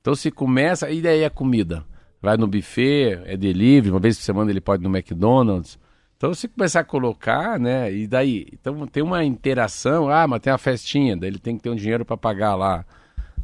[0.01, 1.85] Então se começa, e daí a comida?
[2.23, 5.79] Vai no buffet, é delivery, uma vez por semana ele pode ir no McDonald's.
[6.17, 7.93] Então se começar a colocar, né?
[7.93, 8.47] E daí?
[8.53, 11.75] Então tem uma interação, ah, mas tem uma festinha, daí ele tem que ter um
[11.77, 12.85] dinheiro para pagar lá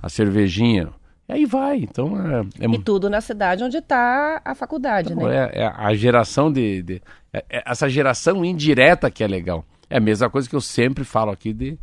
[0.02, 0.90] a cervejinha.
[1.28, 1.78] E aí vai.
[1.78, 5.50] Então é, é E tudo na cidade onde está a faculdade, então, né?
[5.52, 6.82] é, é a geração de.
[6.82, 9.64] de- é- é essa geração indireta que é legal.
[9.88, 11.78] É a mesma coisa que eu sempre falo aqui de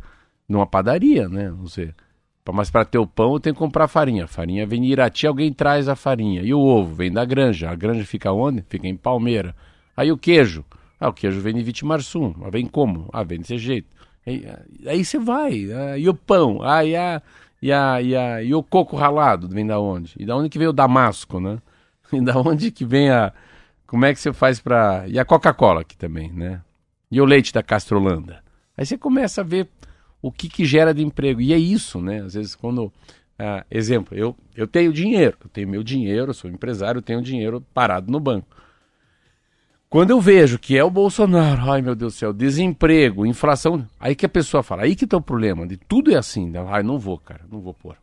[0.48, 1.50] numa padaria, né?
[1.58, 1.92] Você,
[2.52, 4.26] mas para ter o pão eu tenho que comprar farinha.
[4.26, 6.42] Farinha vem de Irati, alguém traz a farinha.
[6.42, 7.70] E o ovo vem da granja.
[7.70, 8.62] A granja fica onde?
[8.68, 9.54] Fica em Palmeira.
[9.96, 10.64] Aí o queijo.
[11.00, 12.34] Ah, o queijo vem de Vitimarsum.
[12.36, 13.08] Mas vem como?
[13.12, 13.88] Ah, vem desse jeito.
[14.26, 14.46] Aí,
[14.86, 15.72] aí você vai.
[15.72, 16.60] ah, e o pão?
[16.62, 17.22] Ah, e, a,
[17.62, 20.14] e, a, e, a, e o coco ralado vem da onde?
[20.18, 21.58] E da onde que veio o damasco, né?
[22.12, 23.32] E da onde que vem a.
[23.86, 25.04] Como é que você faz pra.
[25.08, 26.60] E a Coca-Cola aqui também, né?
[27.10, 28.42] E o leite da Castrolanda.
[28.76, 29.68] Aí você começa a ver
[30.24, 31.38] o que, que gera de emprego.
[31.42, 32.22] E é isso, né?
[32.22, 32.90] Às vezes, quando.
[33.38, 37.20] ah, exemplo, eu, eu tenho dinheiro, eu tenho meu dinheiro, eu sou empresário, eu tenho
[37.20, 38.46] dinheiro parado no banco.
[39.90, 44.16] Quando eu vejo que é o Bolsonaro, ai meu Deus do céu, desemprego, inflação, aí
[44.16, 46.98] que a pessoa fala, aí que tá o problema, de tudo é assim, ai não
[46.98, 47.96] vou, cara, não vou pôr.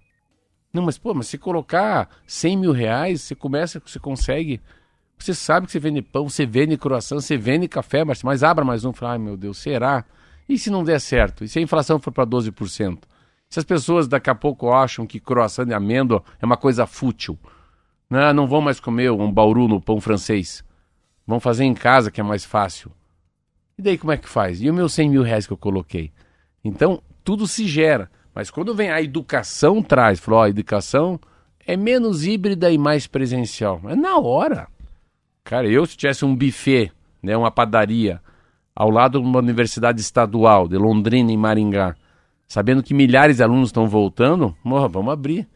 [0.72, 4.62] Não, mas pô, mas se colocar 100 mil reais, você começa, você consegue,
[5.18, 8.64] você sabe que você vende pão, você vende croissant, você vende café, mas, mas abra
[8.64, 10.06] mais um, fala, ai meu Deus, será?
[10.48, 11.44] E se não der certo?
[11.44, 13.00] E se a inflação for para 12%?
[13.50, 17.38] Se as pessoas daqui a pouco acham que croissant de amêndoa é uma coisa fútil,
[18.10, 20.64] não, não vão mais comer um bauru no pão francês.
[21.26, 22.92] Vão fazer em casa que é mais fácil.
[23.78, 24.62] E daí como é que faz?
[24.62, 26.12] E os meus 100 mil reais que eu coloquei?
[26.64, 28.10] Então, tudo se gera.
[28.34, 31.20] Mas quando vem a educação traz, falou, a educação
[31.66, 33.82] é menos híbrida e mais presencial.
[33.86, 34.68] É na hora.
[35.44, 38.22] Cara, eu se tivesse um buffet, né, uma padaria,
[38.76, 41.96] ao lado de uma universidade estadual, de Londrina e Maringá,
[42.48, 45.48] sabendo que milhares de alunos estão voltando, morra, vamos abrir.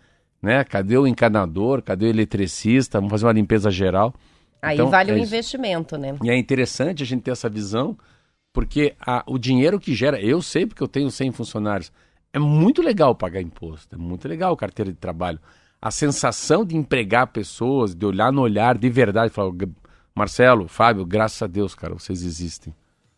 [0.41, 0.63] Né?
[0.63, 1.81] Cadê o encanador?
[1.81, 2.99] Cadê o eletricista?
[2.99, 4.13] Vamos fazer uma limpeza geral.
[4.61, 6.15] Aí então, vale é o investimento, né?
[6.23, 7.97] E é interessante a gente ter essa visão,
[8.53, 11.91] porque a, o dinheiro que gera, eu sei porque eu tenho 100 funcionários,
[12.33, 15.39] é muito legal pagar imposto, é muito legal carteira de trabalho.
[15.81, 19.51] A sensação de empregar pessoas, de olhar no olhar de verdade, falar,
[20.15, 22.73] Marcelo, Fábio, graças a Deus, cara, vocês existem.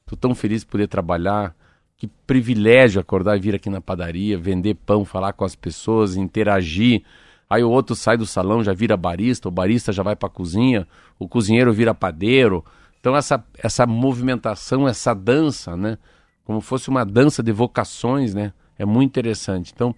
[0.08, 1.54] Tô tão feliz de poder trabalhar.
[1.98, 7.04] Que privilégio acordar e vir aqui na padaria, vender pão, falar com as pessoas, interagir.
[7.50, 10.32] Aí o outro sai do salão, já vira barista, o barista já vai para a
[10.32, 10.88] cozinha,
[11.20, 12.64] o cozinheiro vira padeiro.
[13.00, 15.98] Então essa, essa movimentação, essa dança, né?
[16.44, 18.54] Como fosse uma dança de vocações, né?
[18.78, 19.74] É muito interessante.
[19.76, 19.94] Então,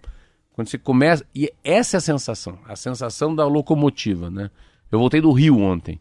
[0.54, 1.26] quando você começa.
[1.36, 4.50] E essa é a sensação, a sensação da locomotiva, né?
[4.92, 6.00] Eu voltei do Rio ontem.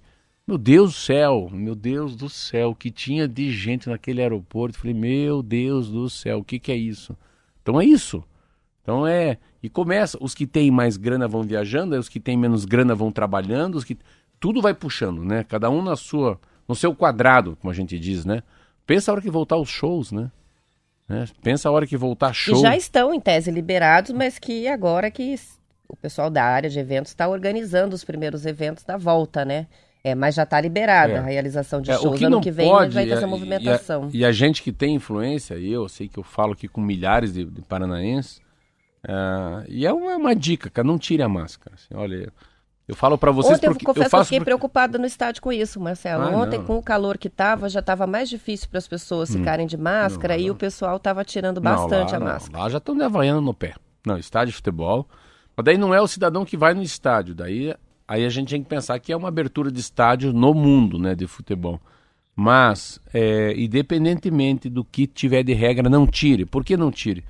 [0.48, 4.78] Meu Deus do céu, meu Deus do céu, que tinha de gente naquele aeroporto.
[4.78, 7.14] Falei, meu Deus do céu, o que, que é isso?
[7.60, 8.24] Então é isso.
[8.82, 9.36] Então é.
[9.62, 13.12] E começa, os que têm mais grana vão viajando, os que têm menos grana vão
[13.12, 13.98] trabalhando, os que.
[14.40, 15.44] Tudo vai puxando, né?
[15.44, 16.40] Cada um na sua.
[16.66, 18.42] no seu quadrado, como a gente diz, né?
[18.86, 20.30] Pensa a hora que voltar os shows, né?
[21.06, 21.26] Né?
[21.42, 22.54] Pensa a hora que voltar show.
[22.54, 25.38] Que já estão em tese liberados, mas que agora que
[25.86, 29.66] o pessoal da área de eventos está organizando os primeiros eventos da volta, né?
[30.02, 31.18] É, mas já está liberada é.
[31.18, 32.18] a realização de é, shows.
[32.18, 34.08] Que ano que vem pode, vai ter essa movimentação.
[34.12, 36.80] E a, e a, gente que tem influência, eu sei que eu falo aqui com
[36.80, 38.38] milhares de, de paranaenses,
[39.04, 41.74] uh, e é uma, uma, dica, cara, não tire a máscara.
[41.74, 42.32] Assim, olha,
[42.86, 44.44] eu falo para vocês Ontem porque eu confesso eu faço que eu fiquei porque...
[44.46, 46.22] preocupada no estádio com isso, Marcelo.
[46.22, 46.64] Ah, Ontem, não.
[46.64, 49.38] com o calor que estava, já estava mais difícil para as pessoas hum.
[49.38, 52.62] ficarem de máscara não, e o pessoal estava tirando bastante lá, a máscara.
[52.62, 53.74] Lá já estão havaiando no pé.
[54.06, 55.08] Não, estádio de futebol.
[55.56, 57.34] Mas daí não é o cidadão que vai no estádio.
[57.34, 57.74] Daí
[58.08, 61.14] aí a gente tem que pensar que é uma abertura de estádio no mundo né,
[61.14, 61.78] de futebol.
[62.34, 66.46] Mas, é, independentemente do que tiver de regra, não tire.
[66.46, 67.24] Por que não tire?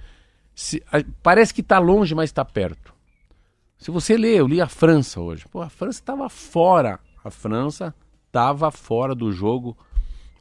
[0.55, 2.95] Se, a, parece que está longe, mas está perto.
[3.79, 5.47] Se você lê, eu li a França hoje.
[5.51, 7.01] Pô, a França estava fora.
[7.25, 7.95] A França
[8.27, 9.77] estava fora do jogo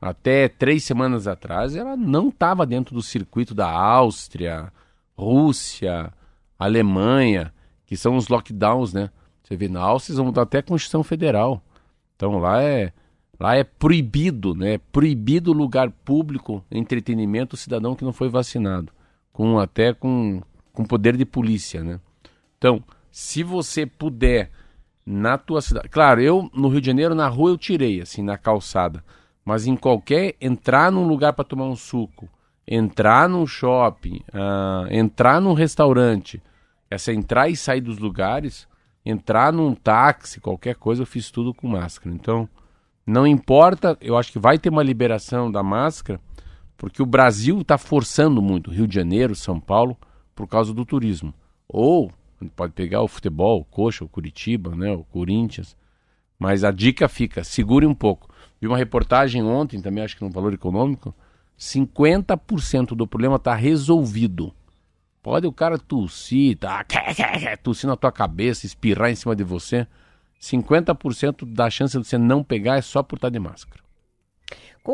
[0.01, 1.75] até três semanas atrás.
[1.75, 4.71] Ela não estava dentro do circuito da Áustria,
[5.17, 6.11] Rússia,
[6.59, 7.53] Alemanha,
[7.85, 9.09] que são os lockdowns, né?
[9.47, 11.63] Você vê na Áustria, eles vão mudar até a Constituição Federal.
[12.17, 12.91] Então lá é
[13.39, 14.77] lá é proibido, né?
[14.91, 18.91] Proibido lugar público, entretenimento, cidadão que não foi vacinado,
[19.31, 20.41] com até com,
[20.73, 21.97] com poder de polícia, né?
[22.57, 24.51] Então se você puder
[25.05, 25.87] na tua cidade.
[25.87, 29.01] Claro, eu no Rio de Janeiro, na rua eu tirei, assim, na calçada.
[29.45, 30.35] Mas em qualquer.
[30.41, 32.27] Entrar num lugar para tomar um suco,
[32.67, 36.43] entrar num shopping, uh, entrar num restaurante,
[36.91, 38.67] essa entrar e sair dos lugares,
[39.07, 42.13] entrar num táxi, qualquer coisa, eu fiz tudo com máscara.
[42.13, 42.47] Então,
[43.05, 46.19] não importa, eu acho que vai ter uma liberação da máscara,
[46.75, 49.97] porque o Brasil está forçando muito, Rio de Janeiro, São Paulo,
[50.35, 51.33] por causa do turismo.
[51.67, 52.11] Ou
[52.55, 55.75] pode pegar o futebol, o Coxa, o Curitiba, né, o Corinthians.
[56.37, 58.29] Mas a dica fica, segure um pouco.
[58.59, 61.15] Vi uma reportagem ontem, também acho que no Valor Econômico,
[61.57, 64.53] 50% do problema está resolvido.
[65.27, 66.85] Pode o cara tossir, tá,
[67.61, 69.85] tossir na tua cabeça, espirrar em cima de você.
[70.41, 73.81] 50% da chance de você não pegar é só por estar de máscara.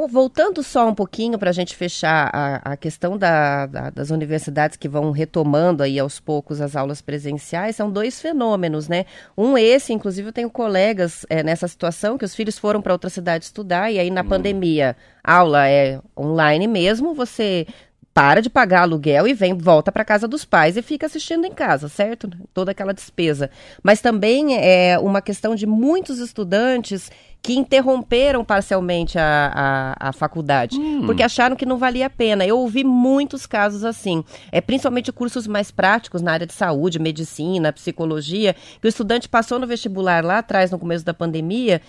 [0.10, 4.76] Voltando só um pouquinho para a gente fechar a, a questão da, da, das universidades
[4.76, 9.06] que vão retomando aí aos poucos as aulas presenciais, são dois fenômenos, né?
[9.38, 13.12] Um esse, inclusive eu tenho colegas é, nessa situação que os filhos foram para outra
[13.12, 14.30] cidade estudar e aí na hum.
[14.30, 17.68] pandemia aula é online mesmo, você
[18.14, 21.52] para de pagar aluguel e vem volta para casa dos pais e fica assistindo em
[21.52, 22.30] casa, certo?
[22.54, 23.50] Toda aquela despesa.
[23.82, 27.10] Mas também é uma questão de muitos estudantes
[27.42, 31.06] que interromperam parcialmente a, a, a faculdade, hum.
[31.06, 32.46] porque acharam que não valia a pena.
[32.46, 37.74] Eu ouvi muitos casos assim, é, principalmente cursos mais práticos na área de saúde, medicina,
[37.74, 41.82] psicologia, que o estudante passou no vestibular lá atrás, no começo da pandemia,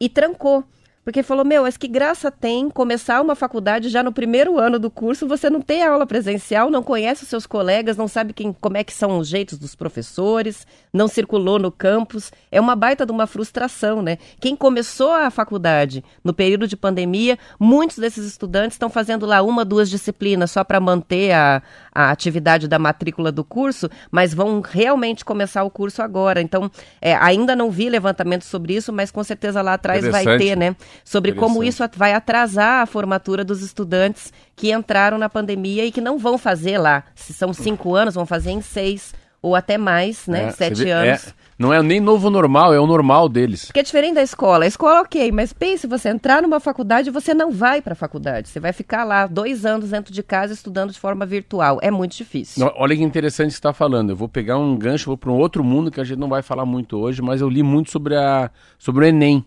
[0.00, 0.64] e trancou
[1.04, 4.88] Porque falou, meu, mas que graça tem começar uma faculdade já no primeiro ano do
[4.88, 8.76] curso, você não tem aula presencial, não conhece os seus colegas, não sabe quem, como
[8.76, 12.30] é que são os jeitos dos professores, não circulou no campus.
[12.52, 14.16] É uma baita de uma frustração, né?
[14.40, 19.64] Quem começou a faculdade no período de pandemia, muitos desses estudantes estão fazendo lá uma,
[19.64, 21.60] duas disciplinas só para manter a,
[21.94, 26.40] a atividade da matrícula do curso, mas vão realmente começar o curso agora.
[26.40, 30.56] Então, é, ainda não vi levantamento sobre isso, mas com certeza lá atrás vai ter,
[30.56, 30.74] né?
[31.04, 36.00] sobre como isso vai atrasar a formatura dos estudantes que entraram na pandemia e que
[36.00, 37.04] não vão fazer lá.
[37.14, 40.44] Se são cinco anos, vão fazer em seis ou até mais, né?
[40.44, 41.28] É, Sete vê, anos.
[41.28, 43.66] É, não é nem novo normal, é o normal deles.
[43.66, 44.64] Porque é diferente da escola.
[44.64, 48.48] A escola, ok, mas pense, você entrar numa faculdade, você não vai para a faculdade.
[48.48, 51.78] Você vai ficar lá dois anos dentro de casa estudando de forma virtual.
[51.82, 52.70] É muito difícil.
[52.76, 54.10] Olha que interessante que você está falando.
[54.10, 56.42] Eu vou pegar um gancho, vou para um outro mundo que a gente não vai
[56.42, 59.44] falar muito hoje, mas eu li muito sobre, a, sobre o Enem.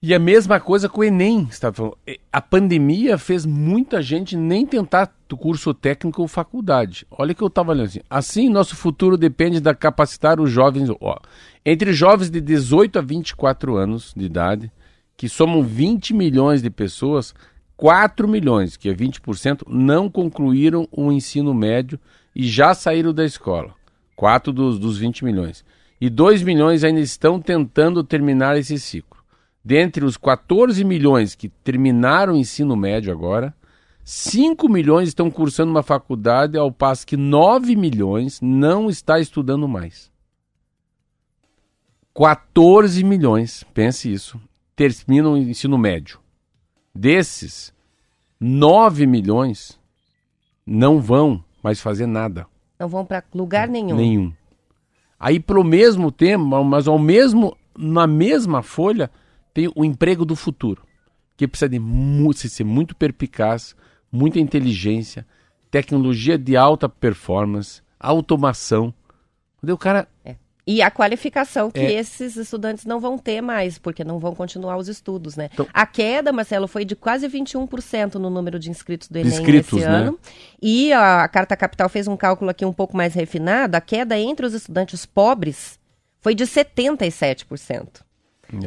[0.00, 1.48] E a mesma coisa com o Enem.
[2.32, 7.04] A pandemia fez muita gente nem tentar o curso técnico ou faculdade.
[7.10, 8.00] Olha que eu estava lendo assim.
[8.08, 10.88] Assim, nosso futuro depende da capacitar os jovens.
[11.00, 11.18] Ó,
[11.66, 14.70] entre jovens de 18 a 24 anos de idade,
[15.16, 17.34] que somam 20 milhões de pessoas,
[17.76, 21.98] 4 milhões, que é 20%, não concluíram o ensino médio
[22.36, 23.74] e já saíram da escola.
[24.14, 25.64] 4 dos, dos 20 milhões.
[26.00, 29.17] E 2 milhões ainda estão tentando terminar esse ciclo.
[29.64, 33.54] Dentre os 14 milhões que terminaram o ensino médio agora,
[34.04, 40.10] 5 milhões estão cursando uma faculdade, ao passo que 9 milhões não está estudando mais.
[42.14, 44.40] 14 milhões, pense isso,
[44.74, 46.18] terminam o ensino médio.
[46.94, 47.72] Desses,
[48.40, 49.78] 9 milhões
[50.66, 52.46] não vão mais fazer nada.
[52.78, 53.96] Não vão para lugar nenhum.
[53.96, 54.32] Nenhum.
[55.20, 59.10] Aí, pelo mesmo tempo, mas ao mesmo, na mesma folha,
[59.58, 60.84] tem o emprego do futuro,
[61.36, 61.80] que precisa de
[62.48, 63.74] ser muito perpicaz,
[64.12, 65.26] muita inteligência,
[65.68, 68.94] tecnologia de alta performance, automação.
[69.60, 70.06] O cara.
[70.24, 70.36] É.
[70.64, 71.94] E a qualificação que é.
[71.94, 75.50] esses estudantes não vão ter mais, porque não vão continuar os estudos, né?
[75.52, 79.72] Então, a queda, Marcelo, foi de quase 21% no número de inscritos do Enem inscritos,
[79.72, 79.92] esse né?
[79.92, 80.20] ano.
[80.62, 83.76] E a, a Carta Capital fez um cálculo aqui um pouco mais refinado.
[83.76, 85.80] A queda entre os estudantes pobres
[86.20, 88.06] foi de 77%.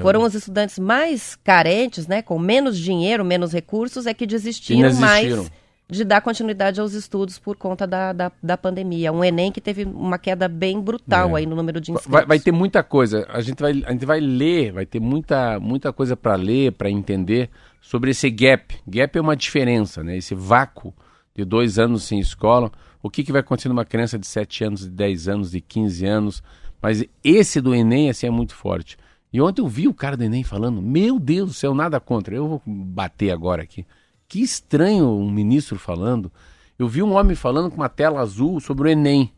[0.01, 5.51] Foram os estudantes mais carentes, né, com menos dinheiro, menos recursos, é que desistiram, mais
[5.91, 9.11] de dar continuidade aos estudos por conta da, da, da, pandemia.
[9.11, 11.41] Um Enem que teve uma queda bem brutal é.
[11.41, 12.09] aí no número de inscritos.
[12.09, 13.27] Vai, vai, ter muita coisa.
[13.29, 16.89] A gente vai, a gente vai ler, vai ter muita, muita coisa para ler, para
[16.89, 17.49] entender
[17.81, 18.73] sobre esse gap.
[18.87, 20.15] Gap é uma diferença, né?
[20.15, 20.93] Esse vácuo
[21.35, 22.71] de dois anos sem escola.
[23.03, 26.05] O que, que vai acontecer numa criança de 7 anos, de 10 anos, de 15
[26.05, 26.43] anos.
[26.81, 28.97] Mas esse do Enem assim, é muito forte.
[29.33, 32.35] E ontem eu vi o cara do Enem falando, meu Deus do céu, nada contra.
[32.35, 33.85] Eu vou bater agora aqui.
[34.27, 36.31] Que estranho um ministro falando.
[36.77, 39.31] Eu vi um homem falando com uma tela azul sobre o Enem.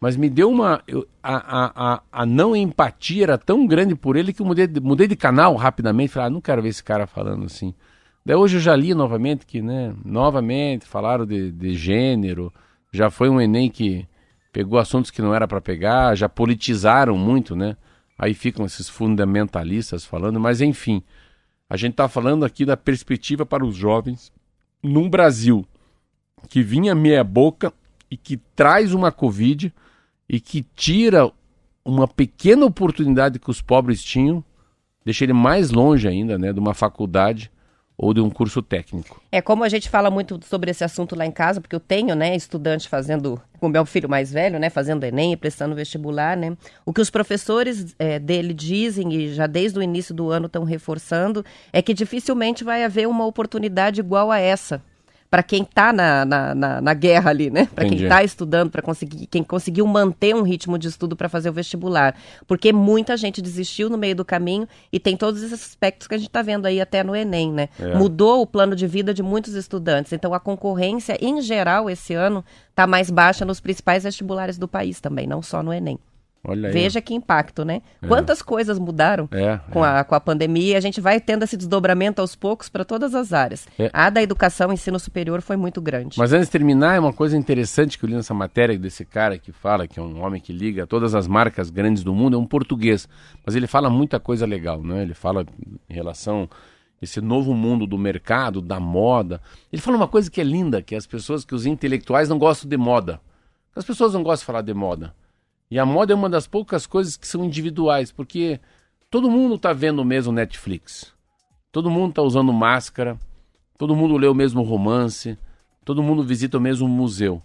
[0.00, 0.82] Mas me deu uma.
[0.86, 5.08] Eu, a, a, a, não empatia era tão grande por ele que eu mudei, mudei
[5.08, 6.12] de canal rapidamente.
[6.12, 7.74] Falei, ah, não quero ver esse cara falando assim.
[8.24, 9.94] Daí hoje eu já li novamente que, né?
[10.04, 12.52] Novamente falaram de, de gênero.
[12.92, 14.06] Já foi um Enem que
[14.52, 17.76] pegou assuntos que não era para pegar, já politizaram muito, né?
[18.18, 21.02] Aí ficam esses fundamentalistas falando, mas enfim,
[21.70, 24.32] a gente está falando aqui da perspectiva para os jovens
[24.82, 25.64] num Brasil
[26.48, 27.72] que vinha meia boca
[28.10, 29.72] e que traz uma Covid
[30.28, 31.30] e que tira
[31.84, 34.44] uma pequena oportunidade que os pobres tinham,
[35.04, 37.50] deixa ele mais longe ainda, né, de uma faculdade
[37.98, 39.20] ou de um curso técnico.
[39.32, 42.14] É como a gente fala muito sobre esse assunto lá em casa, porque eu tenho,
[42.14, 46.56] né, estudante fazendo, com meu filho mais velho, né, fazendo ENEM, prestando vestibular, né.
[46.86, 50.62] O que os professores é, dele dizem e já desde o início do ano estão
[50.62, 54.80] reforçando é que dificilmente vai haver uma oportunidade igual a essa
[55.30, 57.68] para quem está na, na, na, na, guerra ali, né?
[57.74, 61.50] Para quem está estudando, para conseguir, quem conseguiu manter um ritmo de estudo para fazer
[61.50, 62.14] o vestibular.
[62.46, 66.18] Porque muita gente desistiu no meio do caminho e tem todos esses aspectos que a
[66.18, 67.68] gente está vendo aí até no Enem, né?
[67.78, 67.94] É.
[67.94, 70.12] Mudou o plano de vida de muitos estudantes.
[70.12, 74.98] Então a concorrência, em geral, esse ano, está mais baixa nos principais vestibulares do país
[75.00, 75.98] também, não só no Enem.
[76.44, 77.82] Olha Veja que impacto, né?
[78.00, 78.06] É.
[78.06, 80.00] Quantas coisas mudaram é, com, é.
[80.00, 83.14] A, com a pandemia e a gente vai tendo esse desdobramento aos poucos para todas
[83.14, 83.66] as áreas.
[83.78, 83.90] É.
[83.92, 86.18] A da educação ensino superior foi muito grande.
[86.18, 89.36] Mas antes de terminar, é uma coisa interessante que eu li nessa matéria desse cara
[89.36, 92.40] que fala, que é um homem que liga todas as marcas grandes do mundo, é
[92.40, 93.08] um português.
[93.44, 95.02] Mas ele fala muita coisa legal, né?
[95.02, 95.44] Ele fala
[95.90, 96.48] em relação
[97.00, 99.40] esse novo mundo do mercado, da moda.
[99.72, 102.68] Ele fala uma coisa que é linda, que as pessoas, que os intelectuais não gostam
[102.68, 103.20] de moda.
[103.74, 105.14] As pessoas não gostam de falar de moda.
[105.70, 108.60] E a moda é uma das poucas coisas que são individuais, porque
[109.10, 111.12] todo mundo está vendo o mesmo Netflix.
[111.70, 113.18] todo mundo está usando máscara,
[113.76, 115.38] todo mundo lê o mesmo romance,
[115.84, 117.42] todo mundo visita o mesmo museu.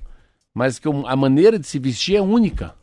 [0.54, 2.74] Mas que a maneira de se vestir é única.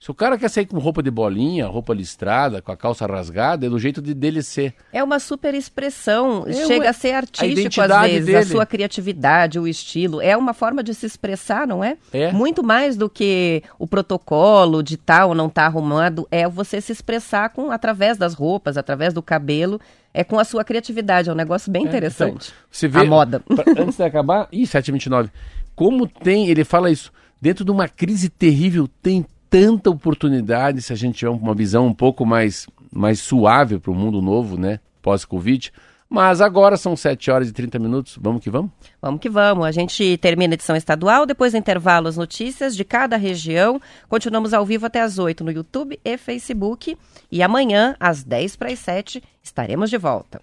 [0.00, 3.66] Se o cara quer sair com roupa de bolinha, roupa listrada, com a calça rasgada,
[3.66, 4.72] é do jeito de dele ser.
[4.90, 6.90] É uma super expressão, é chega uma...
[6.90, 8.38] a ser artístico a às vezes, dele.
[8.38, 10.22] a sua criatividade, o estilo.
[10.22, 11.98] É uma forma de se expressar, não é?
[12.14, 12.32] É.
[12.32, 16.80] Muito mais do que o protocolo de tal tá ou não tá arrumado, é você
[16.80, 19.78] se expressar com através das roupas, através do cabelo,
[20.14, 21.28] é com a sua criatividade.
[21.28, 22.54] É um negócio bem é, interessante.
[22.54, 23.40] Então, você vê, a moda.
[23.46, 25.28] Pra, antes de acabar, ih, 729.
[25.76, 30.96] Como tem, ele fala isso, dentro de uma crise terrível, tem tanta oportunidade se a
[30.96, 34.78] gente tiver uma visão um pouco mais, mais suave para o mundo novo, né?
[35.02, 35.72] Pós-Covid.
[36.08, 38.18] Mas agora são 7 horas e 30 minutos.
[38.20, 38.72] Vamos que vamos?
[39.00, 39.64] Vamos que vamos.
[39.64, 43.80] A gente termina a edição estadual, depois intervalo as notícias de cada região.
[44.08, 46.96] Continuamos ao vivo até às 8 no YouTube e Facebook.
[47.30, 50.40] E amanhã, às 10 para as 7, estaremos de volta.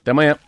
[0.00, 0.38] Até amanhã.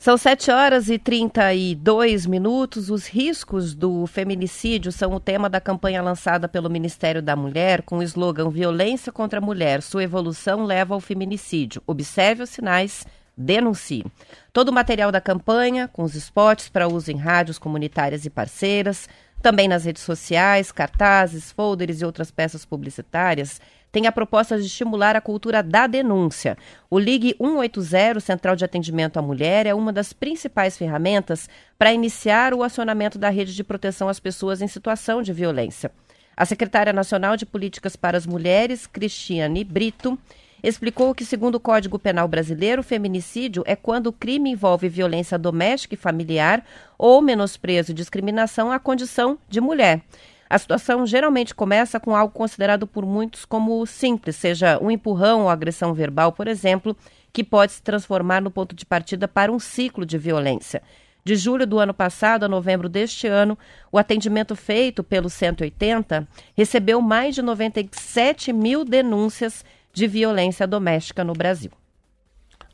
[0.00, 2.88] São 7 horas e 32 minutos.
[2.88, 7.98] Os riscos do feminicídio são o tema da campanha lançada pelo Ministério da Mulher com
[7.98, 9.82] o slogan Violência contra a Mulher.
[9.82, 11.82] Sua evolução leva ao feminicídio.
[11.86, 13.04] Observe os sinais,
[13.36, 14.06] denuncie.
[14.54, 19.06] Todo o material da campanha, com os spots para uso em rádios comunitárias e parceiras,
[19.42, 23.60] também nas redes sociais, cartazes, folders e outras peças publicitárias,
[23.92, 26.56] tem a proposta de estimular a cultura da denúncia.
[26.88, 32.54] O Ligue 180, Central de Atendimento à Mulher, é uma das principais ferramentas para iniciar
[32.54, 35.90] o acionamento da rede de proteção às pessoas em situação de violência.
[36.36, 40.18] A secretária nacional de Políticas para as Mulheres, Cristiane Brito,
[40.62, 45.94] explicou que, segundo o Código Penal Brasileiro, feminicídio é quando o crime envolve violência doméstica
[45.94, 46.64] e familiar
[46.98, 50.02] ou menosprezo e discriminação à condição de mulher.
[50.50, 55.48] A situação geralmente começa com algo considerado por muitos como simples, seja um empurrão ou
[55.48, 56.96] agressão verbal, por exemplo,
[57.32, 60.82] que pode se transformar no ponto de partida para um ciclo de violência.
[61.24, 63.56] De julho do ano passado a novembro deste ano,
[63.92, 66.26] o atendimento feito pelo 180
[66.56, 71.70] recebeu mais de 97 mil denúncias de violência doméstica no Brasil.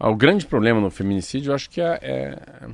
[0.01, 2.69] Ah, o grande problema no feminicídio, eu acho que é, é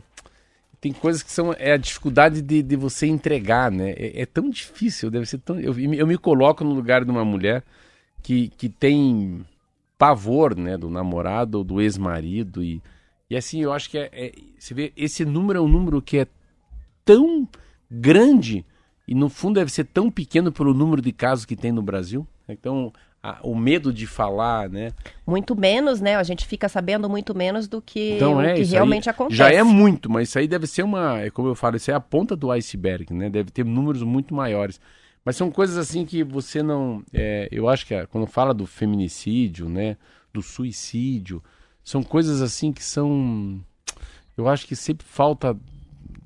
[0.83, 3.93] tem coisas que são é a dificuldade de, de você entregar, né?
[3.93, 5.61] É, é tão difícil, deve ser tão.
[5.61, 7.63] Eu, eu me coloco no lugar de uma mulher
[8.21, 9.47] que, que tem
[9.97, 12.83] pavor, né, do namorado ou do ex-marido e,
[13.31, 16.19] e assim eu acho que é, é, você vê esse número é um número que
[16.19, 16.27] é
[17.05, 17.49] tão
[17.89, 18.67] grande
[19.07, 22.27] e no fundo deve ser tão pequeno pelo número de casos que tem no Brasil.
[22.49, 22.93] Então
[23.23, 24.93] a, o medo de falar, né?
[25.27, 26.17] Muito menos, né?
[26.17, 29.37] A gente fica sabendo muito menos do que então, o é, que realmente acontece.
[29.37, 31.95] Já é muito, mas isso aí deve ser uma, é como eu falo, isso é
[31.95, 33.31] a ponta do iceberg, né?
[33.31, 34.81] Deve ter números muito maiores.
[35.25, 39.69] Mas são coisas assim que você não, é, eu acho que quando fala do feminicídio,
[39.69, 39.97] né,
[40.33, 41.41] do suicídio,
[41.85, 43.61] são coisas assim que são,
[44.37, 45.57] eu acho que sempre falta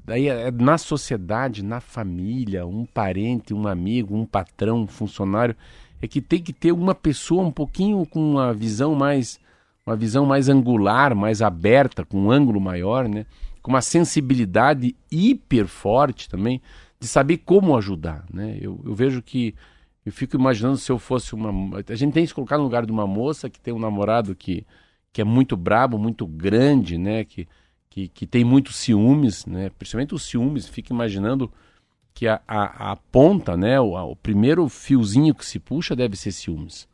[0.03, 5.55] daí é, é na sociedade, na família, um parente, um amigo, um patrão, um funcionário
[6.01, 9.39] é que tem que ter uma pessoa um pouquinho com uma visão mais
[9.87, 13.25] uma visão mais angular, mais aberta, com um ângulo maior, né?
[13.63, 16.61] Com uma sensibilidade hiper forte também
[16.99, 18.59] de saber como ajudar, né?
[18.61, 19.55] Eu, eu vejo que
[20.05, 22.85] eu fico imaginando se eu fosse uma a gente tem que se colocar no lugar
[22.85, 24.67] de uma moça que tem um namorado que
[25.13, 27.25] que é muito brabo, muito grande, né?
[27.25, 27.47] Que
[27.89, 29.71] que, que tem muitos ciúmes, né?
[29.79, 31.51] Principalmente os ciúmes, fica imaginando
[32.17, 36.17] que a, a, a ponta, né, o, a, o, primeiro fiozinho que se puxa deve
[36.17, 36.89] ser ciúmes.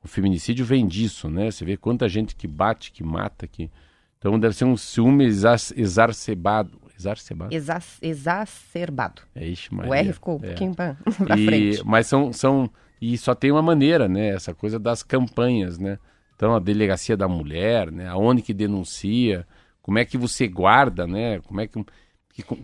[0.00, 1.50] O feminicídio vem disso, né?
[1.50, 3.68] Você vê quanta gente que bate, que mata, que
[4.16, 6.80] então deve ser um ciúme exacerbado.
[6.96, 7.52] Exacerbado?
[7.52, 9.22] Exa exacerbado.
[9.34, 9.90] É, ixi, Maria.
[9.90, 10.46] O R ficou um é.
[10.48, 10.96] pouquinho para
[11.34, 11.82] frente.
[11.84, 12.70] Mas são, são.
[13.00, 14.28] E só tem uma maneira, né?
[14.28, 15.98] Essa coisa das campanhas, né?
[16.36, 18.06] Então, a delegacia da mulher, né?
[18.06, 19.44] Aonde que denuncia,
[19.82, 21.40] como é que você guarda, né?
[21.40, 21.84] Como é que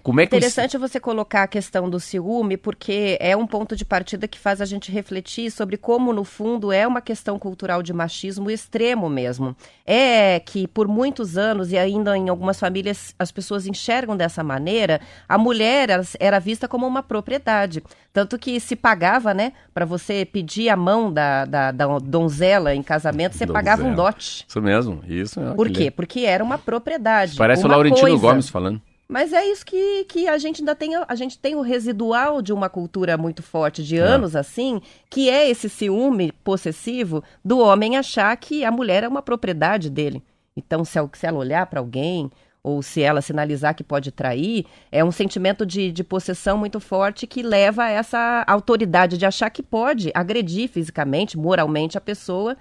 [0.03, 3.85] como é que Interessante você colocar a questão do ciúme, porque é um ponto de
[3.85, 7.93] partida que faz a gente refletir sobre como, no fundo, é uma questão cultural de
[7.93, 9.57] machismo extremo mesmo.
[9.85, 15.01] É que, por muitos anos, e ainda em algumas famílias, as pessoas enxergam dessa maneira,
[15.29, 15.89] a mulher
[16.19, 17.83] era vista como uma propriedade.
[18.13, 22.83] Tanto que se pagava, né, para você pedir a mão da, da, da donzela em
[22.83, 23.65] casamento, você donzela.
[23.65, 24.47] pagava um dote.
[24.49, 25.41] Isso mesmo, isso.
[25.41, 25.91] É Por quê?
[25.91, 27.37] Porque era uma propriedade.
[27.37, 28.17] Parece o Laurentino coisa.
[28.17, 28.81] Gomes falando.
[29.09, 32.53] Mas é isso que, que a gente ainda tem, a gente tem o residual de
[32.53, 34.41] uma cultura muito forte de anos é.
[34.41, 39.89] assim, que é esse ciúme possessivo do homem achar que a mulher é uma propriedade
[39.89, 40.23] dele.
[40.57, 42.31] Então, se, se ela olhar para alguém,
[42.65, 47.25] ou se ela sinalizar que pode trair, é um sentimento de, de possessão muito forte
[47.25, 52.57] que leva a essa autoridade de achar que pode agredir fisicamente, moralmente a pessoa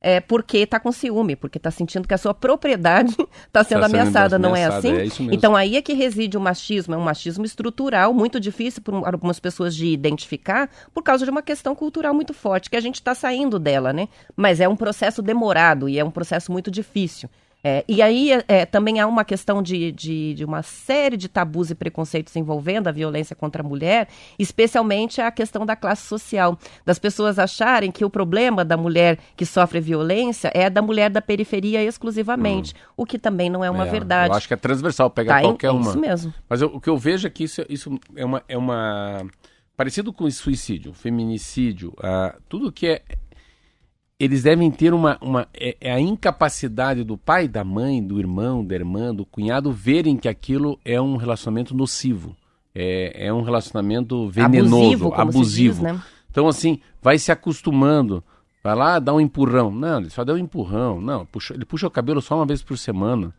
[0.00, 3.64] é, porque está com ciúme, porque está sentindo que a sua propriedade está sendo, tá
[3.64, 4.94] sendo ameaçada, não é assim?
[4.94, 8.96] É então aí é que reside o machismo, é um machismo estrutural, muito difícil para
[8.96, 12.94] algumas pessoas de identificar, por causa de uma questão cultural muito forte, que a gente
[12.94, 14.08] está saindo dela, né?
[14.34, 17.28] Mas é um processo demorado e é um processo muito difícil.
[17.62, 21.28] É, e aí é, é, também há uma questão de, de, de, uma série de
[21.28, 24.08] tabus e preconceitos envolvendo a violência contra a mulher,
[24.38, 29.44] especialmente a questão da classe social, das pessoas acharem que o problema da mulher que
[29.44, 32.92] sofre violência é da mulher da periferia exclusivamente, hum.
[32.96, 34.30] o que também não é uma é, verdade.
[34.30, 35.90] Eu acho que é transversal, pega tá qualquer em, uma.
[35.90, 36.34] Isso mesmo.
[36.48, 39.26] Mas eu, o que eu vejo é que isso, isso é, uma, é uma.
[39.76, 43.02] Parecido com o suicídio, feminicídio, uh, tudo que é
[44.20, 48.62] eles devem ter uma, uma é, é, a incapacidade do pai, da mãe, do irmão,
[48.62, 52.36] da irmã, do cunhado verem que aquilo é um relacionamento nocivo,
[52.74, 55.14] é, é um relacionamento venenoso, abusivo.
[55.14, 55.74] abusivo.
[55.76, 56.02] Diz, né?
[56.30, 58.22] Então assim, vai se acostumando,
[58.62, 61.86] vai lá dá um empurrão, não, ele só deu um empurrão, não, puxa, ele puxa
[61.86, 63.34] o cabelo só uma vez por semana,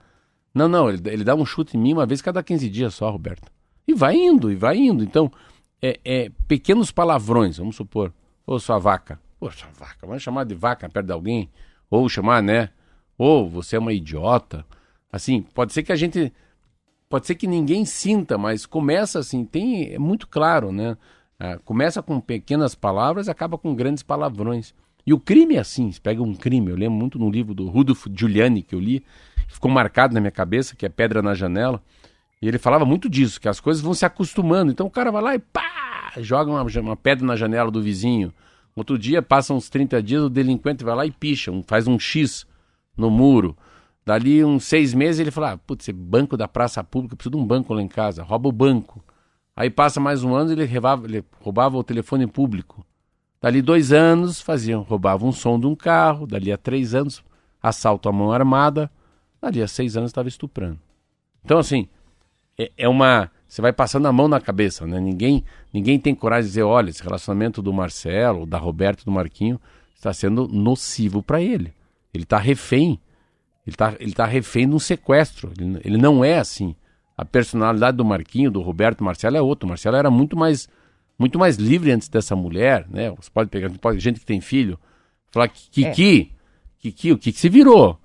[0.52, 3.08] não, não, ele, ele dá um chute em mim uma vez cada 15 dias só,
[3.12, 3.52] Roberto,
[3.88, 5.32] e vai indo, e vai indo, então
[5.80, 8.12] é, é pequenos palavrões, vamos supor,
[8.48, 11.50] ô sua vaca, Poxa, vaca, vamos chamar de vaca perto de alguém?
[11.90, 12.70] Ou chamar, né?
[13.18, 14.64] Ou você é uma idiota.
[15.12, 16.32] Assim, pode ser que a gente.
[17.10, 19.96] Pode ser que ninguém sinta, mas começa assim, tem.
[19.96, 20.96] É muito claro, né?
[21.40, 24.76] Ah, começa com pequenas palavras acaba com grandes palavrões.
[25.08, 27.68] E o crime é assim, você pega um crime, eu lembro muito no livro do
[27.68, 29.00] Rudolf Giuliani que eu li,
[29.48, 31.82] que ficou marcado na minha cabeça, que é Pedra na Janela,
[32.40, 34.72] e ele falava muito disso, que as coisas vão se acostumando.
[34.72, 38.32] Então o cara vai lá e pá, joga uma, uma pedra na janela do vizinho,
[38.76, 42.00] Outro dia, passa uns 30 dias, o delinquente vai lá e picha, um, faz um
[42.00, 42.46] X
[42.96, 43.56] no muro.
[44.06, 47.46] Dali uns seis meses ele fala, ah, putz, banco da praça pública, preciso de um
[47.46, 49.04] banco lá em casa, rouba o banco.
[49.56, 52.86] Aí passa mais um ano, ele, roubava, ele roubava o telefone público.
[53.42, 56.26] Dali dois anos, faziam, roubava um som de um carro.
[56.26, 57.24] Dali a três anos,
[57.62, 58.90] assalto à mão armada.
[59.42, 60.80] Dali a seis anos, estava estuprando.
[61.44, 61.88] Então, assim,
[62.58, 64.98] é, é uma você vai passando a mão na cabeça, né?
[64.98, 65.44] Ninguém,
[65.74, 69.60] ninguém tem coragem de dizer, olha, esse relacionamento do Marcelo, da Roberto, do Marquinho,
[69.96, 71.74] está sendo nocivo para ele.
[72.14, 73.00] Ele está refém.
[73.66, 75.52] Ele está ele tá refém de um sequestro.
[75.58, 76.76] Ele, ele não é assim.
[77.16, 79.66] A personalidade do Marquinho, do Roberto, do Marcelo é outra.
[79.66, 80.68] O Marcelo era muito mais,
[81.18, 83.12] muito mais livre antes dessa mulher, né?
[83.12, 84.80] Você pode pegar pode, gente que tem filho,
[85.30, 86.36] falar Kiki, é.
[86.80, 88.00] Kiki, o que se virou?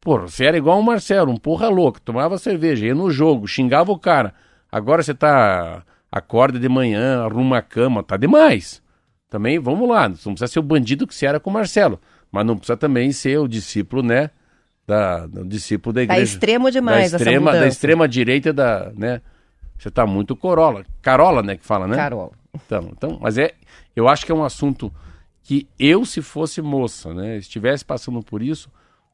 [0.00, 3.92] Pô, você era igual o Marcelo, um porra louco, tomava cerveja, ia no jogo, xingava
[3.92, 4.32] o cara.
[4.70, 5.84] Agora você tá.
[6.10, 8.82] Acorda de manhã, arruma a cama, tá demais.
[9.28, 12.00] Também, vamos lá, não precisa ser o bandido que você era com o Marcelo.
[12.32, 14.30] Mas não precisa também ser o discípulo, né?
[14.86, 16.20] Da, o discípulo da tá igreja.
[16.20, 19.20] Tá extremo demais da extrema, Da extrema direita da, né?
[19.78, 20.84] Você tá muito corola.
[21.00, 21.96] Carola, né, que fala, né?
[21.96, 22.32] Carola.
[22.54, 23.54] Então, então, mas é,
[23.94, 24.92] eu acho que é um assunto
[25.42, 28.68] que eu, se fosse moça, né, estivesse passando por isso,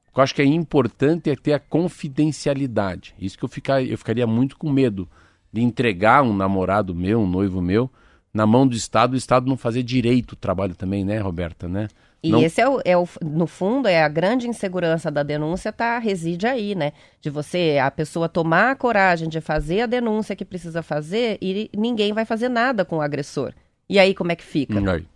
[0.08, 3.14] o que eu acho que é importante é ter a confidencialidade.
[3.18, 5.08] Isso que eu, ficar, eu ficaria muito com medo
[5.56, 7.90] de entregar um namorado meu, um noivo meu,
[8.32, 11.88] na mão do Estado, o Estado não fazer direito o trabalho também, né, Roberta, né?
[12.22, 12.42] E não...
[12.42, 16.46] esse é o, é o, no fundo, é a grande insegurança da denúncia, tá, reside
[16.46, 16.92] aí, né?
[17.22, 21.70] De você, a pessoa tomar a coragem de fazer a denúncia que precisa fazer e
[21.74, 23.52] ninguém vai fazer nada com o agressor.
[23.88, 24.78] E aí, como é que fica?
[24.92, 25.06] Aí.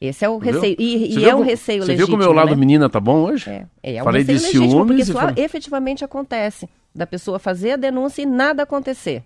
[0.00, 0.76] Esse é o receio.
[0.78, 1.96] E, e é um receio você legítimo.
[1.96, 2.56] Você viu que o meu lado né?
[2.56, 3.48] menina tá bom hoje?
[3.48, 5.44] É, é um Falei receio de legítimo, ciúmes porque isso falei...
[5.44, 6.68] efetivamente acontece.
[6.94, 9.22] Da pessoa fazer a denúncia e nada acontecer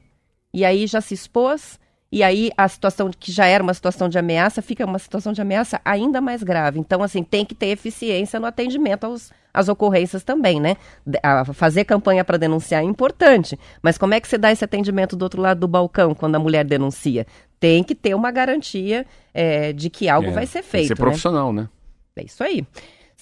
[0.52, 1.78] e aí já se expôs,
[2.12, 5.40] e aí a situação que já era uma situação de ameaça fica uma situação de
[5.40, 6.78] ameaça ainda mais grave.
[6.78, 10.76] Então, assim, tem que ter eficiência no atendimento aos, às ocorrências também, né?
[11.22, 15.16] A fazer campanha para denunciar é importante, mas como é que você dá esse atendimento
[15.16, 17.26] do outro lado do balcão quando a mulher denuncia?
[17.58, 20.72] Tem que ter uma garantia é, de que algo é, vai ser feito.
[20.72, 21.62] Tem que ser profissional, né?
[21.62, 21.68] né?
[22.16, 22.66] É isso aí.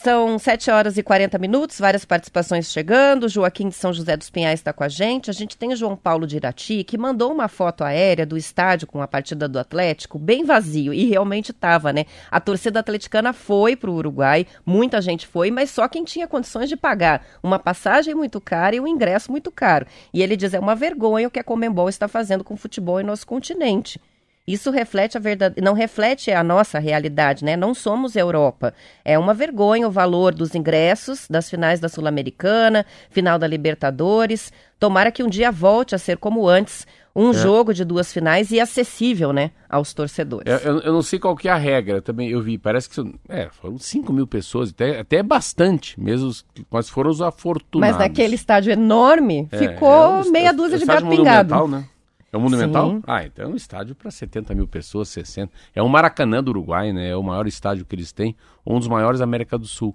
[0.02, 3.28] São 7 horas e 40 minutos, várias participações chegando.
[3.28, 5.28] Joaquim de São José dos Pinhais está com a gente.
[5.28, 8.86] A gente tem o João Paulo de Irati, que mandou uma foto aérea do estádio
[8.86, 12.06] com a partida do Atlético, bem vazio, e realmente estava, né?
[12.30, 16.70] A torcida atleticana foi para o Uruguai, muita gente foi, mas só quem tinha condições
[16.70, 19.84] de pagar uma passagem muito cara e um ingresso muito caro.
[20.14, 23.02] E ele diz: é uma vergonha o que a Comembol está fazendo com o futebol
[23.02, 24.00] em nosso continente.
[24.46, 27.56] Isso reflete a verdade, não reflete a nossa realidade, né?
[27.56, 28.74] Não somos Europa.
[29.04, 34.52] É uma vergonha o valor dos ingressos das finais da Sul-Americana, final da Libertadores.
[34.78, 37.34] Tomara que um dia volte a ser como antes, um É.
[37.34, 40.46] jogo de duas finais e acessível, né, aos torcedores.
[40.64, 42.30] Eu, eu- eu não sei qual que é a regra também.
[42.30, 46.30] Eu vi, parece que são, é, foram 5 mil pessoas, até, até é bastante, mesmo,
[46.70, 47.96] mas foram os afortunados.
[47.96, 51.68] Mas naquele estádio enorme, É, ficou é um- meia é- dúzia é de gato pingado.
[51.68, 51.84] né?
[52.32, 52.90] É um monumental?
[52.90, 53.02] Sim.
[53.06, 55.52] Ah, então é um estádio para 70 mil pessoas, 60.
[55.74, 57.10] É o Maracanã do Uruguai, né?
[57.10, 59.94] É o maior estádio que eles têm, um dos maiores da América do Sul.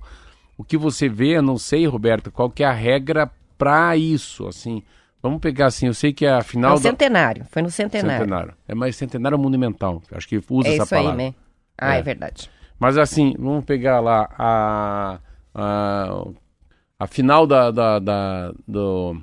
[0.57, 4.47] O que você vê, eu não sei, Roberto, qual que é a regra para isso,
[4.47, 4.83] assim.
[5.23, 8.19] Vamos pegar assim, eu sei que a É final o da- centenário, foi no centenário.
[8.25, 8.53] centenário.
[8.67, 10.01] É mais centenário monumental.
[10.11, 11.23] Acho que usa É essa isso aí, palavra.
[11.23, 11.33] né?
[11.77, 12.01] Ah, é, É.
[12.01, 12.49] verdade.
[12.77, 15.19] Mas assim, vamos pegar lá a,
[15.53, 16.25] a,
[16.99, 19.17] a final da, da, da- do,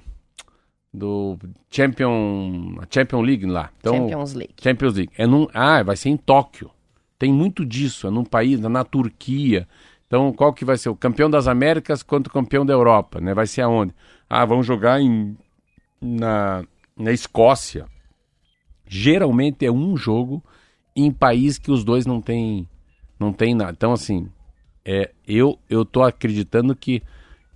[0.93, 1.39] do
[1.71, 3.71] Champion, Champion League lá.
[3.79, 4.55] Então, Champions League.
[4.61, 5.13] Champions League.
[5.17, 6.71] É num, ah, vai ser em Tóquio.
[7.19, 9.67] Tem muito disso, é num país, na Turquia.
[10.07, 10.91] Então, qual que vai ser?
[10.91, 13.33] O campeão das Américas contra o campeão da Europa, né?
[13.33, 13.95] Vai ser aonde?
[14.29, 15.37] Ah, vão jogar em,
[16.01, 16.65] na,
[16.97, 17.87] na Escócia.
[18.87, 20.43] Geralmente é um jogo
[20.95, 22.69] em país que os dois não têm
[23.19, 23.73] não tem nada.
[23.73, 24.29] Então, assim,
[24.85, 27.03] é, eu, eu tô acreditando que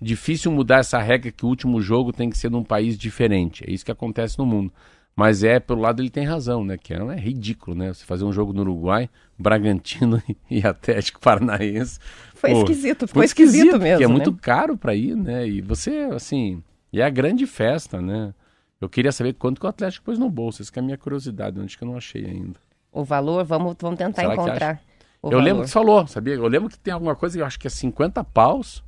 [0.01, 3.65] difícil mudar essa regra que o último jogo tem que ser num país diferente.
[3.67, 4.73] É isso que acontece no mundo.
[5.15, 6.77] Mas é, pelo lado ele tem razão, né?
[6.77, 7.93] Que é, é ridículo, né?
[7.93, 11.99] Você fazer um jogo no Uruguai, Bragantino e Atlético Paranaense.
[12.35, 14.05] Foi Pô, esquisito, ficou esquisito, porque mesmo.
[14.05, 14.13] é né?
[14.13, 15.49] muito caro para ir, né?
[15.49, 18.35] E você, assim, é a grande festa, né?
[18.79, 20.61] Eu queria saber quanto que o Atlético pôs no bolso.
[20.61, 22.59] Essa que é a minha curiosidade, onde que eu não achei ainda.
[22.93, 24.83] O valor, vamos, vamos tentar Será encontrar.
[25.23, 25.43] eu valor.
[25.43, 26.35] lembro que você falou, sabia?
[26.35, 28.85] Eu lembro que tem alguma coisa que eu acho que é 50 paus,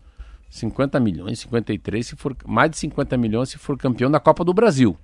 [0.50, 4.54] 50 milhões, 53, se for mais de 50 milhões se for campeão da Copa do
[4.54, 4.96] Brasil.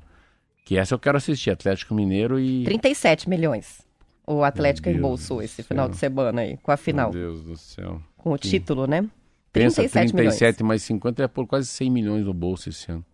[0.64, 3.82] Que essa eu quero assistir, Atlético Mineiro e 37 milhões.
[4.26, 5.64] O Atlético embolsou esse céu.
[5.66, 8.01] final de semana aí, com a final, Meu Deus do céu.
[8.16, 9.07] com o título, né?
[9.53, 10.68] Pensa 37 37 milhões.
[10.68, 13.05] mais 50 é por quase 100 milhões no bolso esse ano.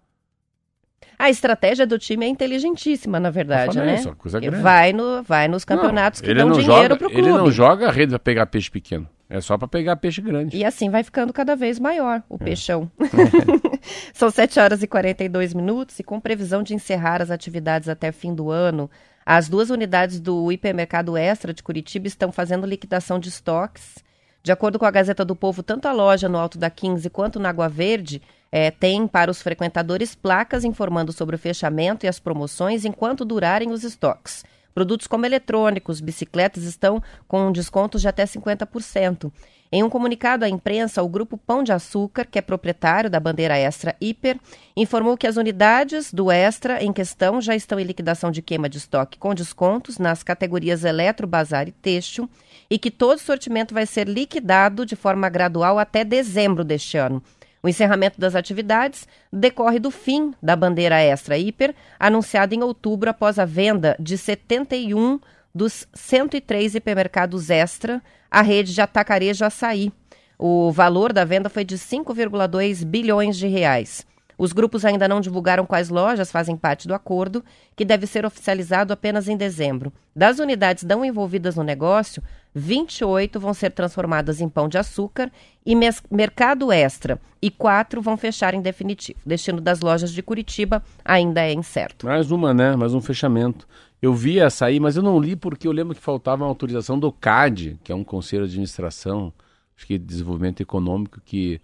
[1.18, 3.96] A estratégia do time é inteligentíssima, na verdade, né?
[3.96, 4.62] isso é coisa grande.
[4.62, 7.28] vai, no, vai nos campeonatos Não, que ele dão não dinheiro joga, pro clube.
[7.28, 9.08] Ele não joga a rede para pegar peixe pequeno.
[9.28, 10.56] É só para pegar peixe grande.
[10.56, 12.22] E assim vai ficando cada vez maior É.
[12.28, 12.90] o peixão.
[14.12, 18.34] São 7 horas e 42 minutos e com previsão de encerrar as atividades até fim
[18.34, 18.90] do ano,
[19.24, 23.98] as duas unidades do hipermercado Extra de Curitiba estão fazendo liquidação de estoques.
[24.42, 27.38] De acordo com a Gazeta do Povo, tanto a loja no Alto da 15 quanto
[27.38, 28.22] na Água Verde
[28.52, 33.70] eh, tem para os frequentadores placas informando sobre o fechamento e as promoções enquanto durarem
[33.70, 34.44] os estoques.
[34.74, 39.32] Produtos como eletrônicos, bicicletas estão com descontos de até 50%.
[39.72, 43.56] Em um comunicado à imprensa, o Grupo Pão de Açúcar, que é proprietário da bandeira
[43.56, 44.36] Extra Hiper,
[44.76, 48.78] informou que as unidades do Extra em questão já estão em liquidação de queima de
[48.78, 52.28] estoque com descontos nas categorias eletro, bazar e têxtil
[52.68, 57.22] e que todo sortimento vai ser liquidado de forma gradual até dezembro deste ano.
[57.62, 63.38] O encerramento das atividades decorre do fim da bandeira Extra Hiper, anunciada em outubro após
[63.38, 65.20] a venda de 71
[65.54, 69.92] dos 103 hipermercados Extra à rede de atacarejo Açaí.
[70.38, 74.06] O valor da venda foi de 5,2 bilhões de reais.
[74.40, 77.44] Os grupos ainda não divulgaram quais lojas fazem parte do acordo,
[77.76, 79.92] que deve ser oficializado apenas em dezembro.
[80.16, 82.22] Das unidades não envolvidas no negócio,
[82.54, 85.30] 28 vão ser transformadas em pão de açúcar
[85.66, 85.76] e
[86.10, 89.18] mercado extra, e quatro vão fechar em definitivo.
[89.26, 92.06] O destino das lojas de Curitiba ainda é incerto.
[92.06, 92.74] Mais uma, né?
[92.74, 93.68] Mais um fechamento.
[94.00, 96.98] Eu vi essa aí, mas eu não li porque eu lembro que faltava uma autorização
[96.98, 99.34] do CAD, que é um conselho de administração,
[99.76, 101.60] acho que de desenvolvimento econômico, que,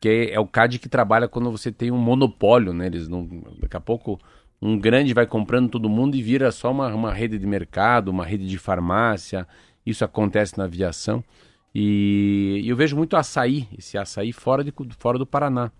[0.00, 2.86] que é, o CAD que trabalha quando você tem um monopólio, né?
[2.86, 3.28] Eles não,
[3.60, 4.18] daqui a pouco
[4.60, 8.24] um grande vai comprando todo mundo e vira só uma, uma rede de mercado, uma
[8.24, 9.46] rede de farmácia.
[9.84, 11.22] Isso acontece na aviação.
[11.74, 15.70] E, e eu vejo muito açaí, esse açaí fora, de, fora do Paraná.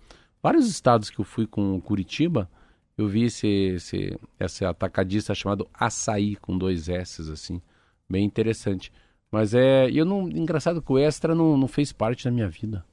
[0.42, 2.48] Vários estados que eu fui com Curitiba,
[2.96, 7.60] eu vi esse, esse, esse atacadista chamado Açaí, com dois S, assim.
[8.08, 8.92] Bem interessante.
[9.30, 9.90] Mas é.
[9.90, 12.84] Eu não, engraçado que o Extra não, não fez parte da minha vida.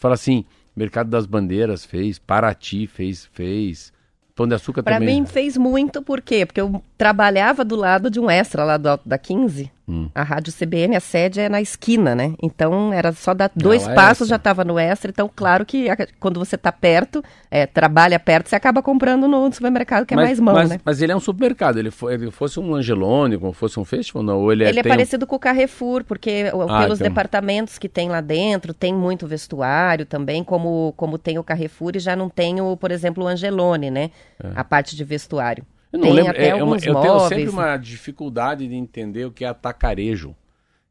[0.00, 3.92] Fala assim, Mercado das Bandeiras fez, Paraty fez, fez.
[4.34, 5.20] Pão de Açúcar Para também.
[5.20, 6.46] mim fez muito, por quê?
[6.46, 9.70] Porque eu trabalhava do lado de um extra lá do Alto da 15.
[9.90, 10.08] Hum.
[10.14, 12.34] A Rádio CBN, a sede é na esquina, né?
[12.40, 14.28] Então era só dar dois Ela é passos, essa.
[14.30, 15.10] já estava no extra.
[15.10, 19.52] Então, claro que a- quando você está perto, é, trabalha perto, você acaba comprando no
[19.52, 20.80] supermercado que é mas, mais mão, mas, né?
[20.84, 21.78] mas ele é um supermercado.
[21.78, 24.38] Ele, fo- ele fosse um Angelone, como fosse um festival, não?
[24.38, 27.08] Ou ele, Ele é tem um- parecido com o Carrefour, porque Ah, pelos então.
[27.10, 31.98] departamentos que tem lá dentro, tem muito vestuário também, como, como tem o Carrefour e
[31.98, 34.10] já não tem, o, por exemplo, o Angelone, né?
[34.42, 34.52] É.
[34.54, 35.64] A parte de vestuário.
[35.92, 39.24] Eu não Tem lembro, até é, é uma- eu tenho sempre uma dificuldade de entender
[39.24, 40.34] o que é atacarejo.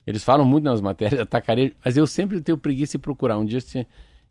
[0.05, 3.37] Eles falam muito nas matérias atacarejo, mas eu sempre tenho preguiça de procurar.
[3.37, 3.85] Um dia, assim,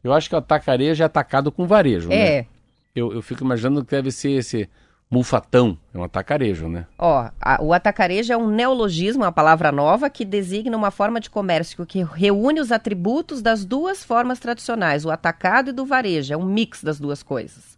[0.05, 2.17] eu acho que o atacarejo é atacado com varejo, né?
[2.39, 2.47] É,
[2.95, 4.69] Eu, eu fico imaginando que deve ser esse
[5.11, 6.85] mulfatão, é um atacarejo, né?
[6.99, 11.31] Ó, a- o atacarejo é um neologismo, uma palavra nova que designa uma forma de
[11.31, 16.35] comércio que reúne os atributos das duas formas tradicionais, o atacado e do varejo.
[16.35, 17.78] É um mix das duas coisas.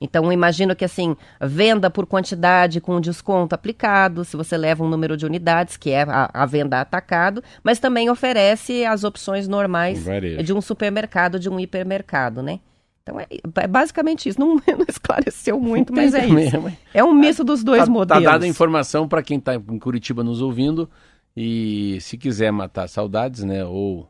[0.00, 5.16] Então, imagino que, assim, venda por quantidade com desconto aplicado, se você leva um número
[5.16, 10.42] de unidades, que é a, a venda atacado, mas também oferece as opções normais varejo.
[10.42, 12.60] de um supermercado, de um hipermercado, né?
[13.02, 13.26] Então, é,
[13.62, 14.38] é basicamente isso.
[14.38, 16.56] Não, não esclareceu muito, mas é isso.
[16.92, 18.24] É um misto dos dois tá, modelos.
[18.24, 20.90] Tá dada a informação para quem está em Curitiba nos ouvindo
[21.34, 23.64] e se quiser matar saudades, né?
[23.64, 24.08] Ou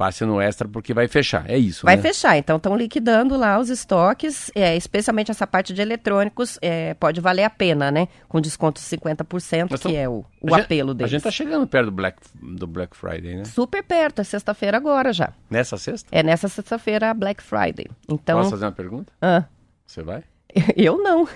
[0.00, 1.44] passe no extra porque vai fechar.
[1.46, 2.00] É isso, Vai né?
[2.02, 7.20] fechar, então estão liquidando lá os estoques, é, especialmente essa parte de eletrônicos, é, pode
[7.20, 8.08] valer a pena, né?
[8.26, 11.10] Com desconto de 50%, Mas que tão- é o, A o gente- apelo A deles.
[11.10, 13.44] gente tá chegando perto do Black, do Black Friday, né?
[13.44, 15.34] Super perto, é sexta-feira agora já.
[15.50, 16.08] Nessa sexta?
[16.10, 17.86] É nessa sexta-feira a Black Friday.
[18.08, 19.12] Então, Posso fazer uma pergunta?
[19.20, 19.44] ah,
[19.86, 20.22] Você vai?
[20.76, 21.26] eu não.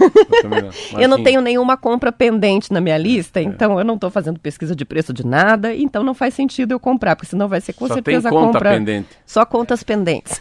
[0.42, 0.58] Eu não.
[0.58, 0.72] eu não
[1.18, 4.84] Marquinhos, tenho nenhuma compra pendente na minha lista, então eu não estou fazendo pesquisa de
[4.84, 7.94] preço de nada, então não faz sentido eu comprar, porque senão vai ser com Só
[7.94, 8.70] tem certeza a conta compra.
[8.70, 9.08] pendente.
[9.26, 10.38] Só contas pendentes.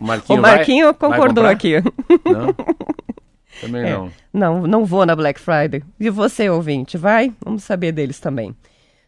[0.00, 1.50] O Marquinho, o Marquinho vai- vai concordou comprar?
[1.50, 1.74] aqui.
[2.24, 2.54] Não?
[3.60, 3.90] Também É.
[3.92, 4.10] não.
[4.32, 5.82] Não, não vou na Black Friday.
[6.00, 7.32] E você, ouvinte, vai?
[7.44, 8.54] Vamos saber deles também.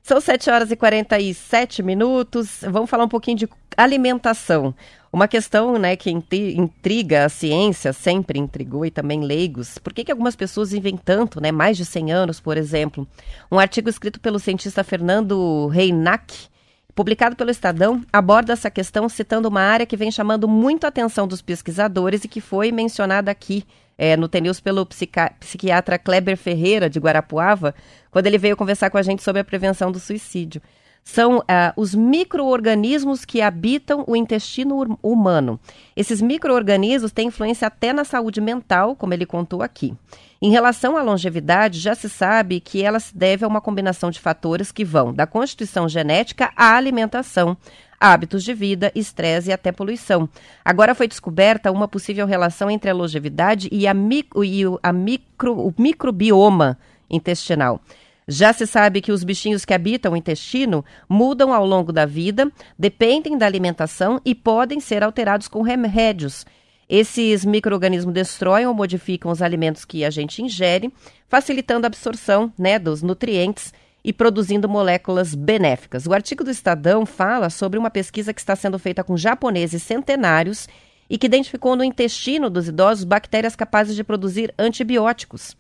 [0.03, 2.61] São 7 horas e 47 minutos.
[2.63, 4.73] Vamos falar um pouquinho de alimentação.
[5.17, 9.79] Uma questão né, que intri- intriga a ciência, sempre intrigou e também leigos.
[9.79, 13.09] Por que, que algumas pessoas vivem tanto, né, mais de 100 anos, por exemplo?
[13.51, 16.49] Um artigo escrito pelo cientista Fernando Reinac,
[16.95, 21.27] publicado pelo Estadão, aborda essa questão citando uma área que vem chamando muito a atenção
[21.27, 23.65] dos pesquisadores e que foi mencionada aqui
[23.97, 27.75] é, no TNews pelo psiquiatra Kleber Ferreira, de Guarapuava,
[28.11, 30.61] quando ele veio conversar com a gente sobre a prevenção do suicídio.
[31.09, 35.59] São ah, os micro-organismos que habitam o intestino ur- humano.
[35.97, 39.95] Esses micro-organismos têm influência até na saúde mental, como ele contou aqui.
[40.43, 44.19] Em relação à longevidade, já se sabe que ela se deve a uma combinação de
[44.19, 47.57] fatores que vão da constituição genética à alimentação,
[48.01, 50.29] hábitos de vida, estresse e até poluição.
[50.65, 55.55] Agora foi descoberta uma possível relação entre a longevidade e, a mic- e a micro,
[55.57, 56.77] o microbioma
[57.09, 57.81] intestinal.
[58.29, 62.51] Já se sabe que os bichinhos que habitam o intestino mudam ao longo da vida,
[62.77, 66.45] dependem da alimentação e podem ser alterados com remédios.
[66.89, 70.93] Esses micro-organismos destroem ou modificam os alimentos que a gente ingere,
[71.29, 73.73] facilitando a absorção né, dos nutrientes
[74.05, 76.05] e produzindo moléculas benéficas.
[76.07, 80.69] O artigo do Estadão fala sobre uma pesquisa que está sendo feita com japoneses centenários
[81.09, 85.57] e que identificou no intestino dos idosos bactérias capazes de produzir antibióticos.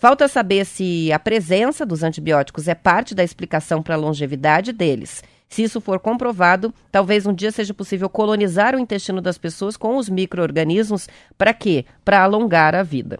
[0.00, 5.22] Falta saber se a presença dos antibióticos é parte da explicação para a longevidade deles.
[5.46, 9.98] Se isso for comprovado, talvez um dia seja possível colonizar o intestino das pessoas com
[9.98, 11.06] os micro-organismos.
[11.36, 11.84] Para quê?
[12.02, 13.18] Para alongar a vida.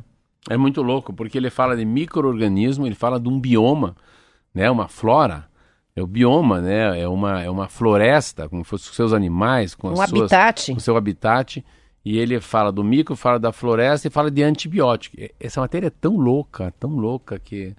[0.48, 3.94] É muito louco, porque ele fala de micro-organismo, ele fala de um bioma,
[4.54, 4.70] né?
[4.70, 5.44] Uma flora.
[5.94, 6.98] É o bioma, né?
[6.98, 10.72] É uma, é uma floresta, como fosse os seus animais, com Um suas, habitat.
[10.72, 11.62] o seu habitat.
[12.04, 15.16] E ele fala do micro, fala da floresta e fala de antibiótico.
[15.38, 17.74] Essa matéria é tão louca, tão louca que.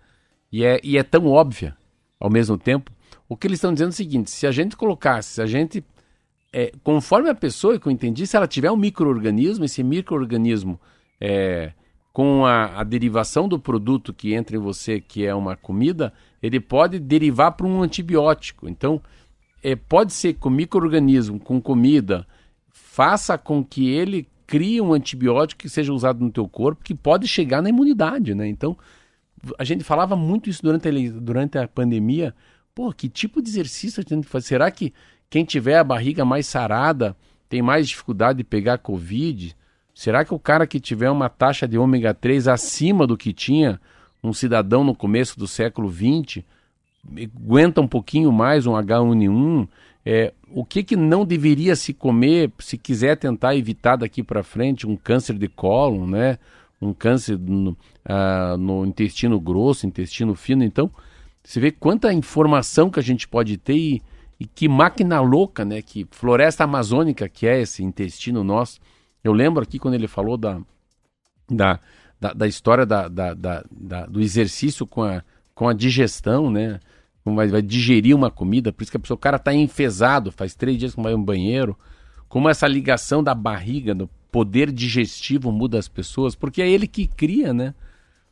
[0.52, 1.76] E é, e é tão óbvia
[2.20, 2.92] ao mesmo tempo.
[3.28, 5.84] O que eles estão dizendo é o seguinte: se a gente colocasse, se a gente.
[6.54, 10.80] é, conforme a pessoa que eu entendi, se ela tiver um microorganismo, esse microorganismo
[11.20, 11.72] é,
[12.14, 16.14] com a, a derivação do produto que entra em você, que é uma comida,
[16.44, 18.68] ele pode derivar para um antibiótico.
[18.70, 19.02] Então,
[19.64, 22.28] é, pode ser o microorganismo com comida
[22.92, 27.26] faça com que ele crie um antibiótico que seja usado no teu corpo, que pode
[27.26, 28.46] chegar na imunidade, né?
[28.50, 28.78] Então,
[29.58, 32.36] a gente falava muito isso durante a, durante a pandemia.
[32.76, 34.48] Pô, que tipo de exercício a gente tem que fazer?
[34.48, 34.94] Será que
[35.30, 37.16] quem tiver a barriga mais sarada
[37.48, 39.56] tem mais dificuldade de pegar Covid?
[39.96, 43.80] Será que o cara que tiver uma taxa de ômega 3 acima do que tinha
[44.22, 46.46] um cidadão no começo do século 20
[47.36, 49.68] aguenta um pouquinho mais um H1N1?
[50.06, 54.88] É, o que, que não deveria se comer se quiser tentar evitar daqui para frente
[54.88, 56.40] um câncer de cólon, né?
[56.82, 60.64] Um câncer no, ah, no intestino grosso, intestino fino.
[60.64, 60.90] Então,
[61.44, 64.02] você vê quanta informação que a gente pode ter e,
[64.40, 65.82] e que máquina louca, né?
[65.82, 68.80] Que floresta amazônica que é esse intestino nosso.
[69.24, 70.60] Eu lembro aqui quando ele falou da,
[71.50, 71.80] da,
[72.20, 75.24] da, da história da, da, da- do exercício com a,
[75.54, 76.80] com a digestão, né?
[77.24, 80.32] Como vai, vai digerir uma comida, por isso que a pessoa, o cara está enfesado,
[80.32, 81.78] faz três dias que não vai no banheiro.
[82.28, 87.06] Como essa ligação da barriga, do poder digestivo muda as pessoas, porque é ele que
[87.06, 87.76] cria, né?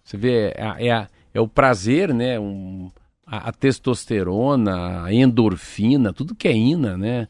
[0.03, 2.39] Você vê, é, é, é o prazer, né?
[2.39, 2.89] Um,
[3.25, 7.27] a, a, testosterona, a endorfina, tudo que é ina, né?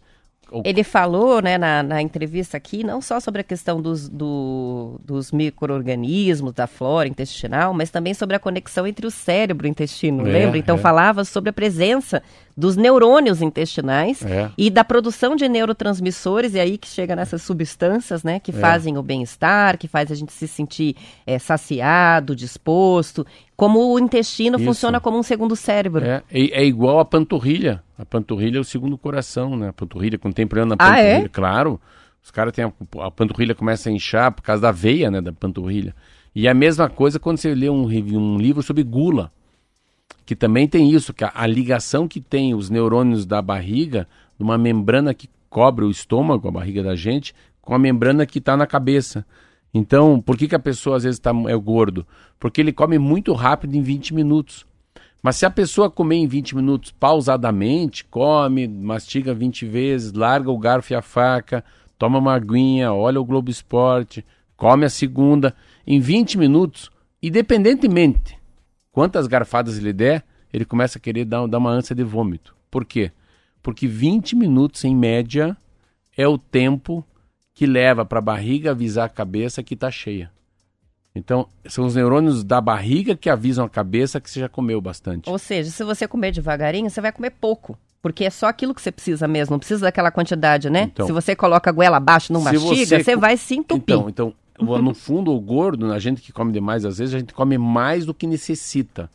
[0.64, 5.32] Ele falou né, na, na, entrevista aqui não só sobre a questão dos, do, dos
[5.32, 10.28] micro-organismos, da flora intestinal, mas também sobre a conexão entre o cérebro e o intestino,
[10.28, 10.58] é, lembra?
[10.58, 10.80] Então é.
[10.80, 12.24] falava sobre a presença
[12.60, 14.52] dos neurônios intestinais é.
[14.58, 18.54] e da produção de neurotransmissores, e aí que chega nessas substâncias, né, que é.
[18.54, 24.58] fazem o bem-estar, que faz a gente se sentir é, saciado, disposto, como o intestino
[24.58, 24.66] Isso.
[24.66, 26.04] funciona como um segundo cérebro.
[26.04, 27.82] É, é, é, igual a panturrilha.
[27.98, 29.70] A panturrilha é o segundo coração, né?
[29.70, 31.30] A panturrilha, contemplando a panturrilha, ah, é?
[31.30, 31.80] claro.
[32.22, 32.72] Os caras têm a,
[33.06, 35.96] a, panturrilha começa a inchar por causa da veia, né, da panturrilha.
[36.36, 39.32] E a mesma coisa quando você lê um, um livro sobre gula
[40.30, 44.08] que também tem isso, que a, a ligação que tem os neurônios da barriga,
[44.38, 48.56] numa membrana que cobre o estômago, a barriga da gente, com a membrana que está
[48.56, 49.26] na cabeça.
[49.74, 52.06] Então, por que, que a pessoa às vezes tá, é gordo?
[52.40, 54.68] Porque ele come muito rápido em 20 minutos.
[55.20, 60.60] Mas se a pessoa comer em 20 minutos pausadamente, come, mastiga 20 vezes, larga o
[60.60, 61.66] garfo e a faca,
[61.98, 64.24] toma uma aguinha, olha o Globo Esporte,
[64.56, 65.56] come a segunda,
[65.88, 68.39] em 20 minutos, independentemente
[69.00, 72.54] quantas garfadas ele der, ele começa a querer dar, dar uma ânsia de vômito.
[72.70, 73.14] Por quê?
[73.64, 75.56] Porque 20 minutos, em média,
[76.18, 77.02] é o tempo
[77.54, 80.30] que leva para a barriga avisar a cabeça que está cheia.
[81.16, 85.30] Então, são os neurônios da barriga que avisam a cabeça que você já comeu bastante.
[85.30, 87.80] Ou seja, se você comer devagarinho, você vai comer pouco.
[88.02, 90.90] Porque é só aquilo que você precisa mesmo, não precisa daquela quantidade, né?
[90.92, 93.96] Então, se você coloca a goela abaixo, não mastiga, você, você vai se entupir.
[93.96, 97.34] Então, então no fundo, o gordo, a gente que come demais, às vezes, a gente
[97.34, 99.10] come mais do que necessita.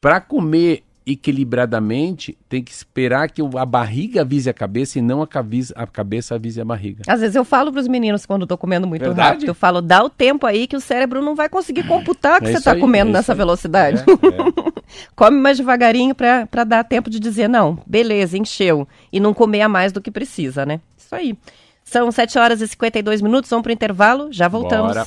[0.00, 5.26] Para comer equilibradamente, tem que esperar que a barriga avise a cabeça e não a
[5.26, 7.02] cabeça, a cabeça avise a barriga.
[7.06, 9.28] Às vezes eu falo para os meninos quando estou comendo muito Verdade?
[9.28, 12.46] rápido, eu falo, dá o tempo aí que o cérebro não vai conseguir computar que
[12.46, 13.98] é você está comendo é nessa velocidade.
[14.00, 14.74] É, é.
[15.14, 18.88] Come mais devagarinho para dar tempo de dizer, não, beleza, encheu.
[19.12, 20.80] E não comer a mais do que precisa, né?
[20.96, 21.36] Isso aí.
[21.84, 24.94] São 7 horas e 52 minutos, vamos para o intervalo, já voltamos.
[24.94, 25.06] Bora.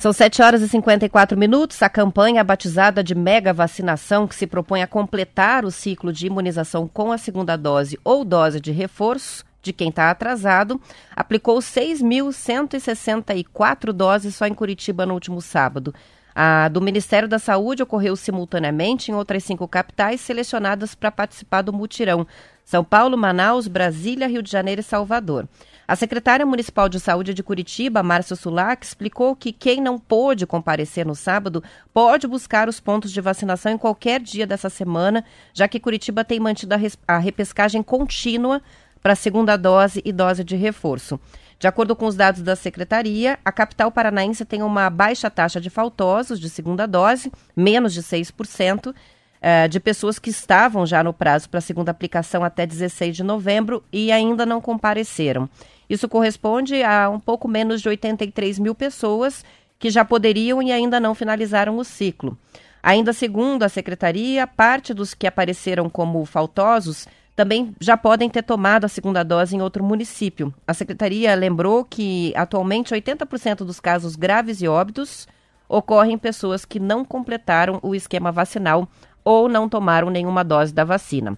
[0.00, 1.82] São 7 horas e 54 minutos.
[1.82, 6.88] A campanha batizada de mega vacinação, que se propõe a completar o ciclo de imunização
[6.88, 10.80] com a segunda dose ou dose de reforço de quem está atrasado,
[11.14, 15.94] aplicou 6.164 doses só em Curitiba no último sábado.
[16.34, 21.74] A do Ministério da Saúde ocorreu simultaneamente em outras cinco capitais selecionadas para participar do
[21.74, 22.26] mutirão:
[22.70, 25.48] São Paulo, Manaus, Brasília, Rio de Janeiro e Salvador.
[25.88, 31.04] A secretária municipal de saúde de Curitiba, Márcia Sulac, explicou que quem não pôde comparecer
[31.04, 35.80] no sábado pode buscar os pontos de vacinação em qualquer dia dessa semana, já que
[35.80, 38.62] Curitiba tem mantido a, a repescagem contínua
[39.02, 41.18] para segunda dose e dose de reforço.
[41.58, 45.70] De acordo com os dados da secretaria, a capital paranaense tem uma baixa taxa de
[45.70, 48.94] faltosos de segunda dose, menos de 6%,
[49.42, 53.22] eh, de pessoas que estavam já no prazo para a segunda aplicação até 16 de
[53.22, 55.48] novembro e ainda não compareceram.
[55.88, 59.44] Isso corresponde a um pouco menos de 83 mil pessoas
[59.78, 62.38] que já poderiam e ainda não finalizaram o ciclo.
[62.82, 68.84] Ainda segundo a secretaria, parte dos que apareceram como faltosos também já podem ter tomado
[68.84, 70.52] a segunda dose em outro município.
[70.66, 75.26] A secretaria lembrou que atualmente 80% dos casos graves e óbitos
[75.66, 78.88] ocorrem em pessoas que não completaram o esquema vacinal
[79.24, 81.36] ou não tomaram nenhuma dose da vacina.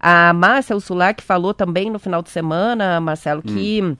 [0.00, 3.96] A Márcia Ursulac falou também no final de semana, Marcelo, que hum.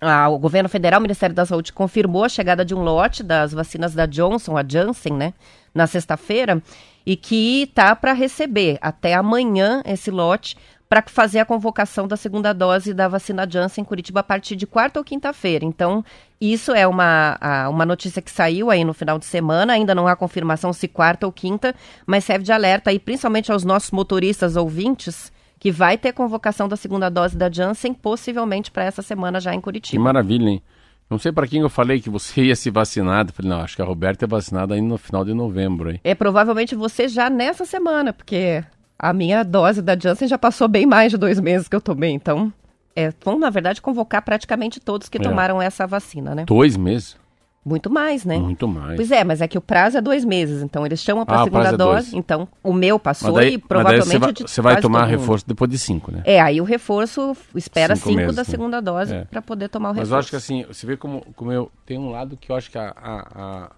[0.00, 3.52] a, o governo federal, o Ministério da Saúde, confirmou a chegada de um lote das
[3.52, 5.32] vacinas da Johnson, a Janssen, né,
[5.74, 6.62] na sexta-feira,
[7.06, 10.56] e que está para receber até amanhã esse lote
[10.90, 14.66] para fazer a convocação da segunda dose da vacina Janssen em Curitiba a partir de
[14.66, 15.64] quarta ou quinta-feira.
[15.64, 16.04] Então,
[16.40, 17.38] isso é uma,
[17.70, 21.26] uma notícia que saiu aí no final de semana, ainda não há confirmação se quarta
[21.26, 26.12] ou quinta, mas serve de alerta aí, principalmente aos nossos motoristas ouvintes, que vai ter
[26.12, 29.96] convocação da segunda dose da Janssen, possivelmente para essa semana já em Curitiba.
[29.96, 30.62] Que maravilha, hein?
[31.08, 33.26] Não sei para quem eu falei que você ia se vacinar.
[33.28, 35.90] Eu falei, não, acho que a Roberta é vacinada aí no final de novembro.
[35.90, 36.00] Hein?
[36.02, 38.64] É provavelmente você já nessa semana, porque
[39.02, 42.10] a minha dose da Janssen já passou bem mais de dois meses que eu tomei,
[42.10, 42.52] então
[42.94, 45.20] é, vão, na verdade, convocar praticamente todos que é.
[45.20, 46.44] tomaram essa vacina, né?
[46.44, 47.16] Dois meses?
[47.64, 48.38] Muito mais, né?
[48.38, 48.96] Muito mais.
[48.96, 51.38] Pois é, mas é que o prazo é dois meses, então eles chamam para Ah,
[51.40, 54.62] a o segunda é dose, então o meu passou Mas daí- e mas provavelmente você
[54.62, 56.22] vai, vai tomar reforço depois de cinco, né?
[56.24, 58.48] É, aí o reforço espera Cinco cinco, meses, da né?
[58.48, 59.24] segunda dose É.
[59.26, 60.14] para poder tomar o Mas reforço.
[60.14, 61.70] eu acho que assim, você vê como, como eu.
[61.84, 63.70] Tem um lado que eu acho que a, a, a,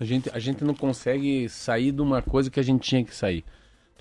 [0.00, 3.14] a gente, a gente não consegue sair de uma coisa que a gente tinha que
[3.14, 3.44] sair.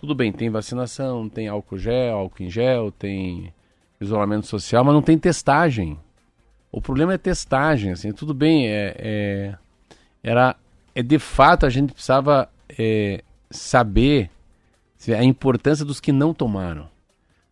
[0.03, 3.53] Tudo bem, tem vacinação, tem álcool gel, álcool em gel, tem
[4.01, 5.97] isolamento social, mas não tem testagem.
[6.69, 9.57] O problema é testagem, assim, tudo bem, é, é-
[10.21, 10.57] era,
[10.93, 14.29] é de fato a gente precisava é, saber
[15.07, 16.89] a importância dos que não tomaram.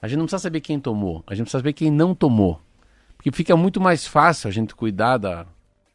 [0.02, 2.60] A gente não precisa saber quem tomou, a gente precisa saber quem não tomou.
[3.16, 5.46] Porque fica muito mais fácil a gente cuidar da,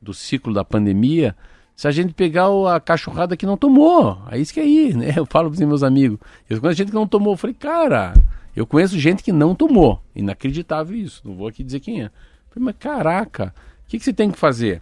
[0.00, 1.36] do ciclo da pandemia
[1.76, 4.18] se a gente pegar a cachorrada que não tomou.
[4.30, 5.12] É isso que é aí, né?
[5.14, 6.18] Eu falo para os meus amigos.
[6.48, 7.34] Eu conheço gente que não tomou.
[7.34, 8.14] Eu falei, cara,
[8.56, 10.02] eu conheço gente que não tomou.
[10.14, 11.20] Inacreditável isso.
[11.22, 12.06] Não vou aqui dizer quem é.
[12.06, 12.10] Eu
[12.48, 13.54] falei, mas caraca,
[13.84, 14.80] o que, que você tem que fazer?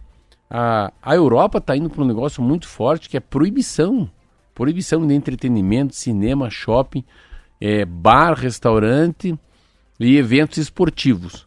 [0.49, 4.09] A, a Europa está indo para um negócio muito forte que é proibição.
[4.53, 7.03] Proibição de entretenimento, cinema, shopping,
[7.59, 9.37] é, bar, restaurante
[9.99, 11.45] e eventos esportivos.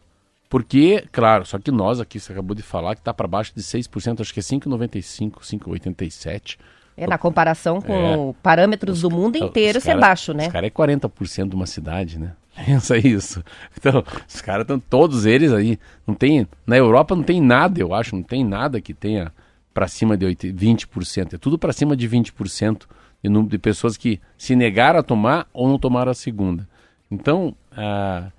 [0.49, 3.61] Porque, claro, só que nós aqui, você acabou de falar, que está para baixo de
[3.61, 6.57] 6%, acho que é 5,95%, 5,87%.
[6.97, 8.33] É, na comparação com É.
[8.43, 10.47] parâmetros do mundo inteiro, Os isso é baixo, né?
[10.47, 12.33] Os caras é 40% de uma cidade, né?
[12.65, 13.41] Pensa isso.
[13.77, 15.79] Então, os caras estão todos eles aí.
[16.05, 19.31] Não tem, na Europa não tem nada, eu acho, não tem nada que tenha
[19.73, 21.33] para cima de 80, 20%.
[21.35, 22.81] É tudo para cima de 20%
[23.23, 26.67] de número de pessoas que se negaram a tomar ou não tomaram a segunda.
[27.09, 28.29] Então, ah,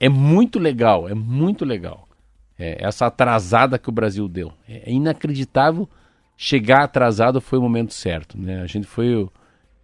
[0.00, 2.08] é muito legal, é muito legal.
[2.58, 4.52] É, essa atrasada que o Brasil deu.
[4.66, 5.88] É, é inacreditável
[6.42, 8.38] chegar atrasado foi o momento certo.
[8.38, 8.62] Né?
[8.62, 9.28] A gente foi.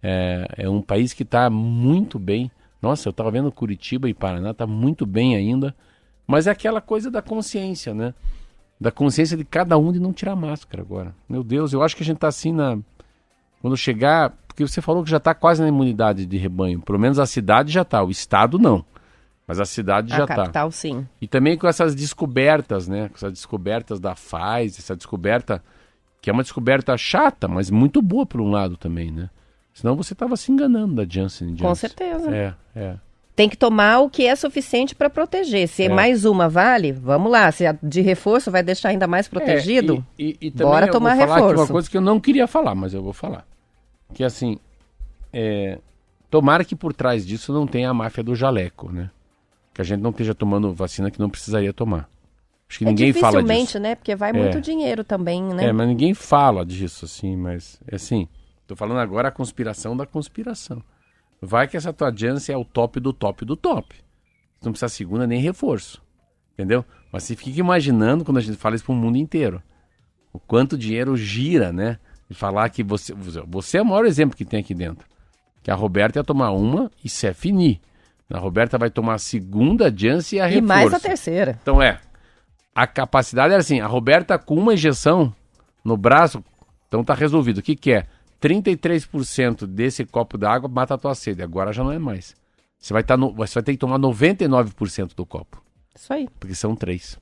[0.01, 2.49] É, é um país que está muito bem.
[2.81, 5.75] Nossa, eu estava vendo Curitiba e Paraná, está muito bem ainda.
[6.25, 8.13] Mas é aquela coisa da consciência, né?
[8.79, 11.15] Da consciência de cada um de não tirar máscara agora.
[11.29, 12.77] Meu Deus, eu acho que a gente está assim na.
[13.61, 14.35] Quando chegar.
[14.47, 16.81] Porque você falou que já está quase na imunidade de rebanho.
[16.81, 18.83] Pelo menos a cidade já está, o estado não.
[19.47, 20.35] Mas a cidade já a está.
[20.35, 21.07] capital, sim.
[21.21, 23.07] E também com essas descobertas, né?
[23.07, 25.63] Com essas descobertas da Pfizer, essa descoberta
[26.21, 29.29] que é uma descoberta chata, mas muito boa por um lado também, né?
[29.73, 31.57] Senão você estava se enganando da Janssen Janssen.
[31.67, 32.35] Com certeza.
[32.35, 32.95] É, é.
[33.35, 35.67] Tem que tomar o que é suficiente para proteger.
[35.67, 35.89] Se É.
[35.89, 37.49] mais uma vale, vamos lá.
[37.51, 41.11] Se a de reforço vai deixar ainda mais protegido, É, e, e, e bora tomar
[41.13, 41.71] aqui uma reforço.
[41.71, 43.45] coisa que eu não queria falar, mas eu vou falar.
[44.13, 44.57] Que assim,
[45.31, 45.77] é,
[46.31, 49.11] tomara que por trás disso não tenha a máfia do jaleco, né?
[49.77, 52.09] Que a gente não esteja tomando vacina que não precisaria tomar.
[52.67, 53.43] Acho que é ninguém fala disso.
[53.43, 53.93] dificilmente, né?
[53.93, 55.65] Porque vai muito dinheiro também, né?
[55.65, 58.27] É, mas ninguém fala disso, assim, mas é assim.
[58.65, 60.81] Tô falando agora a conspiração da conspiração.
[61.39, 63.95] Vai que essa tua Janssen é o top do top do top.
[64.63, 66.01] Não precisa segunda nem reforço.
[66.53, 66.83] Entendeu?
[67.11, 69.61] Mas você fica imaginando quando a gente fala isso pro mundo inteiro.
[70.33, 71.99] O quanto dinheiro gira, né?
[72.27, 73.13] E falar que você.
[73.13, 75.07] Você é o maior exemplo que tem aqui dentro.
[75.61, 77.79] Que a Roberta ia tomar uma e isso é fini.
[78.29, 80.67] A Roberta vai tomar a segunda Janssen e a e reforço.
[80.67, 81.57] mais a terceira.
[81.61, 81.99] Então é,
[82.75, 85.33] a capacidade era assim, a Roberta com uma injeção
[85.83, 86.43] no braço,
[86.87, 87.59] então tá resolvido.
[87.59, 88.05] O que que é?
[88.41, 91.41] 33% desse copo d'água mata a tua sede.
[91.41, 92.35] Agora já não é mais.
[92.77, 95.61] Você vai, tá no, você vai ter que tomar 99% do copo,
[95.95, 96.27] Isso aí.
[96.39, 97.17] porque são três.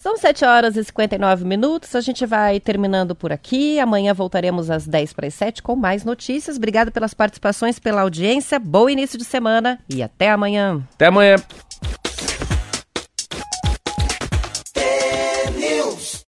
[0.00, 1.94] São 7 horas e 59 minutos.
[1.94, 3.78] A gente vai terminando por aqui.
[3.78, 6.56] Amanhã voltaremos às 10 para as 7 com mais notícias.
[6.56, 8.58] Obrigada pelas participações, pela audiência.
[8.58, 10.82] Bom início de semana e até amanhã.
[10.94, 11.36] Até amanhã.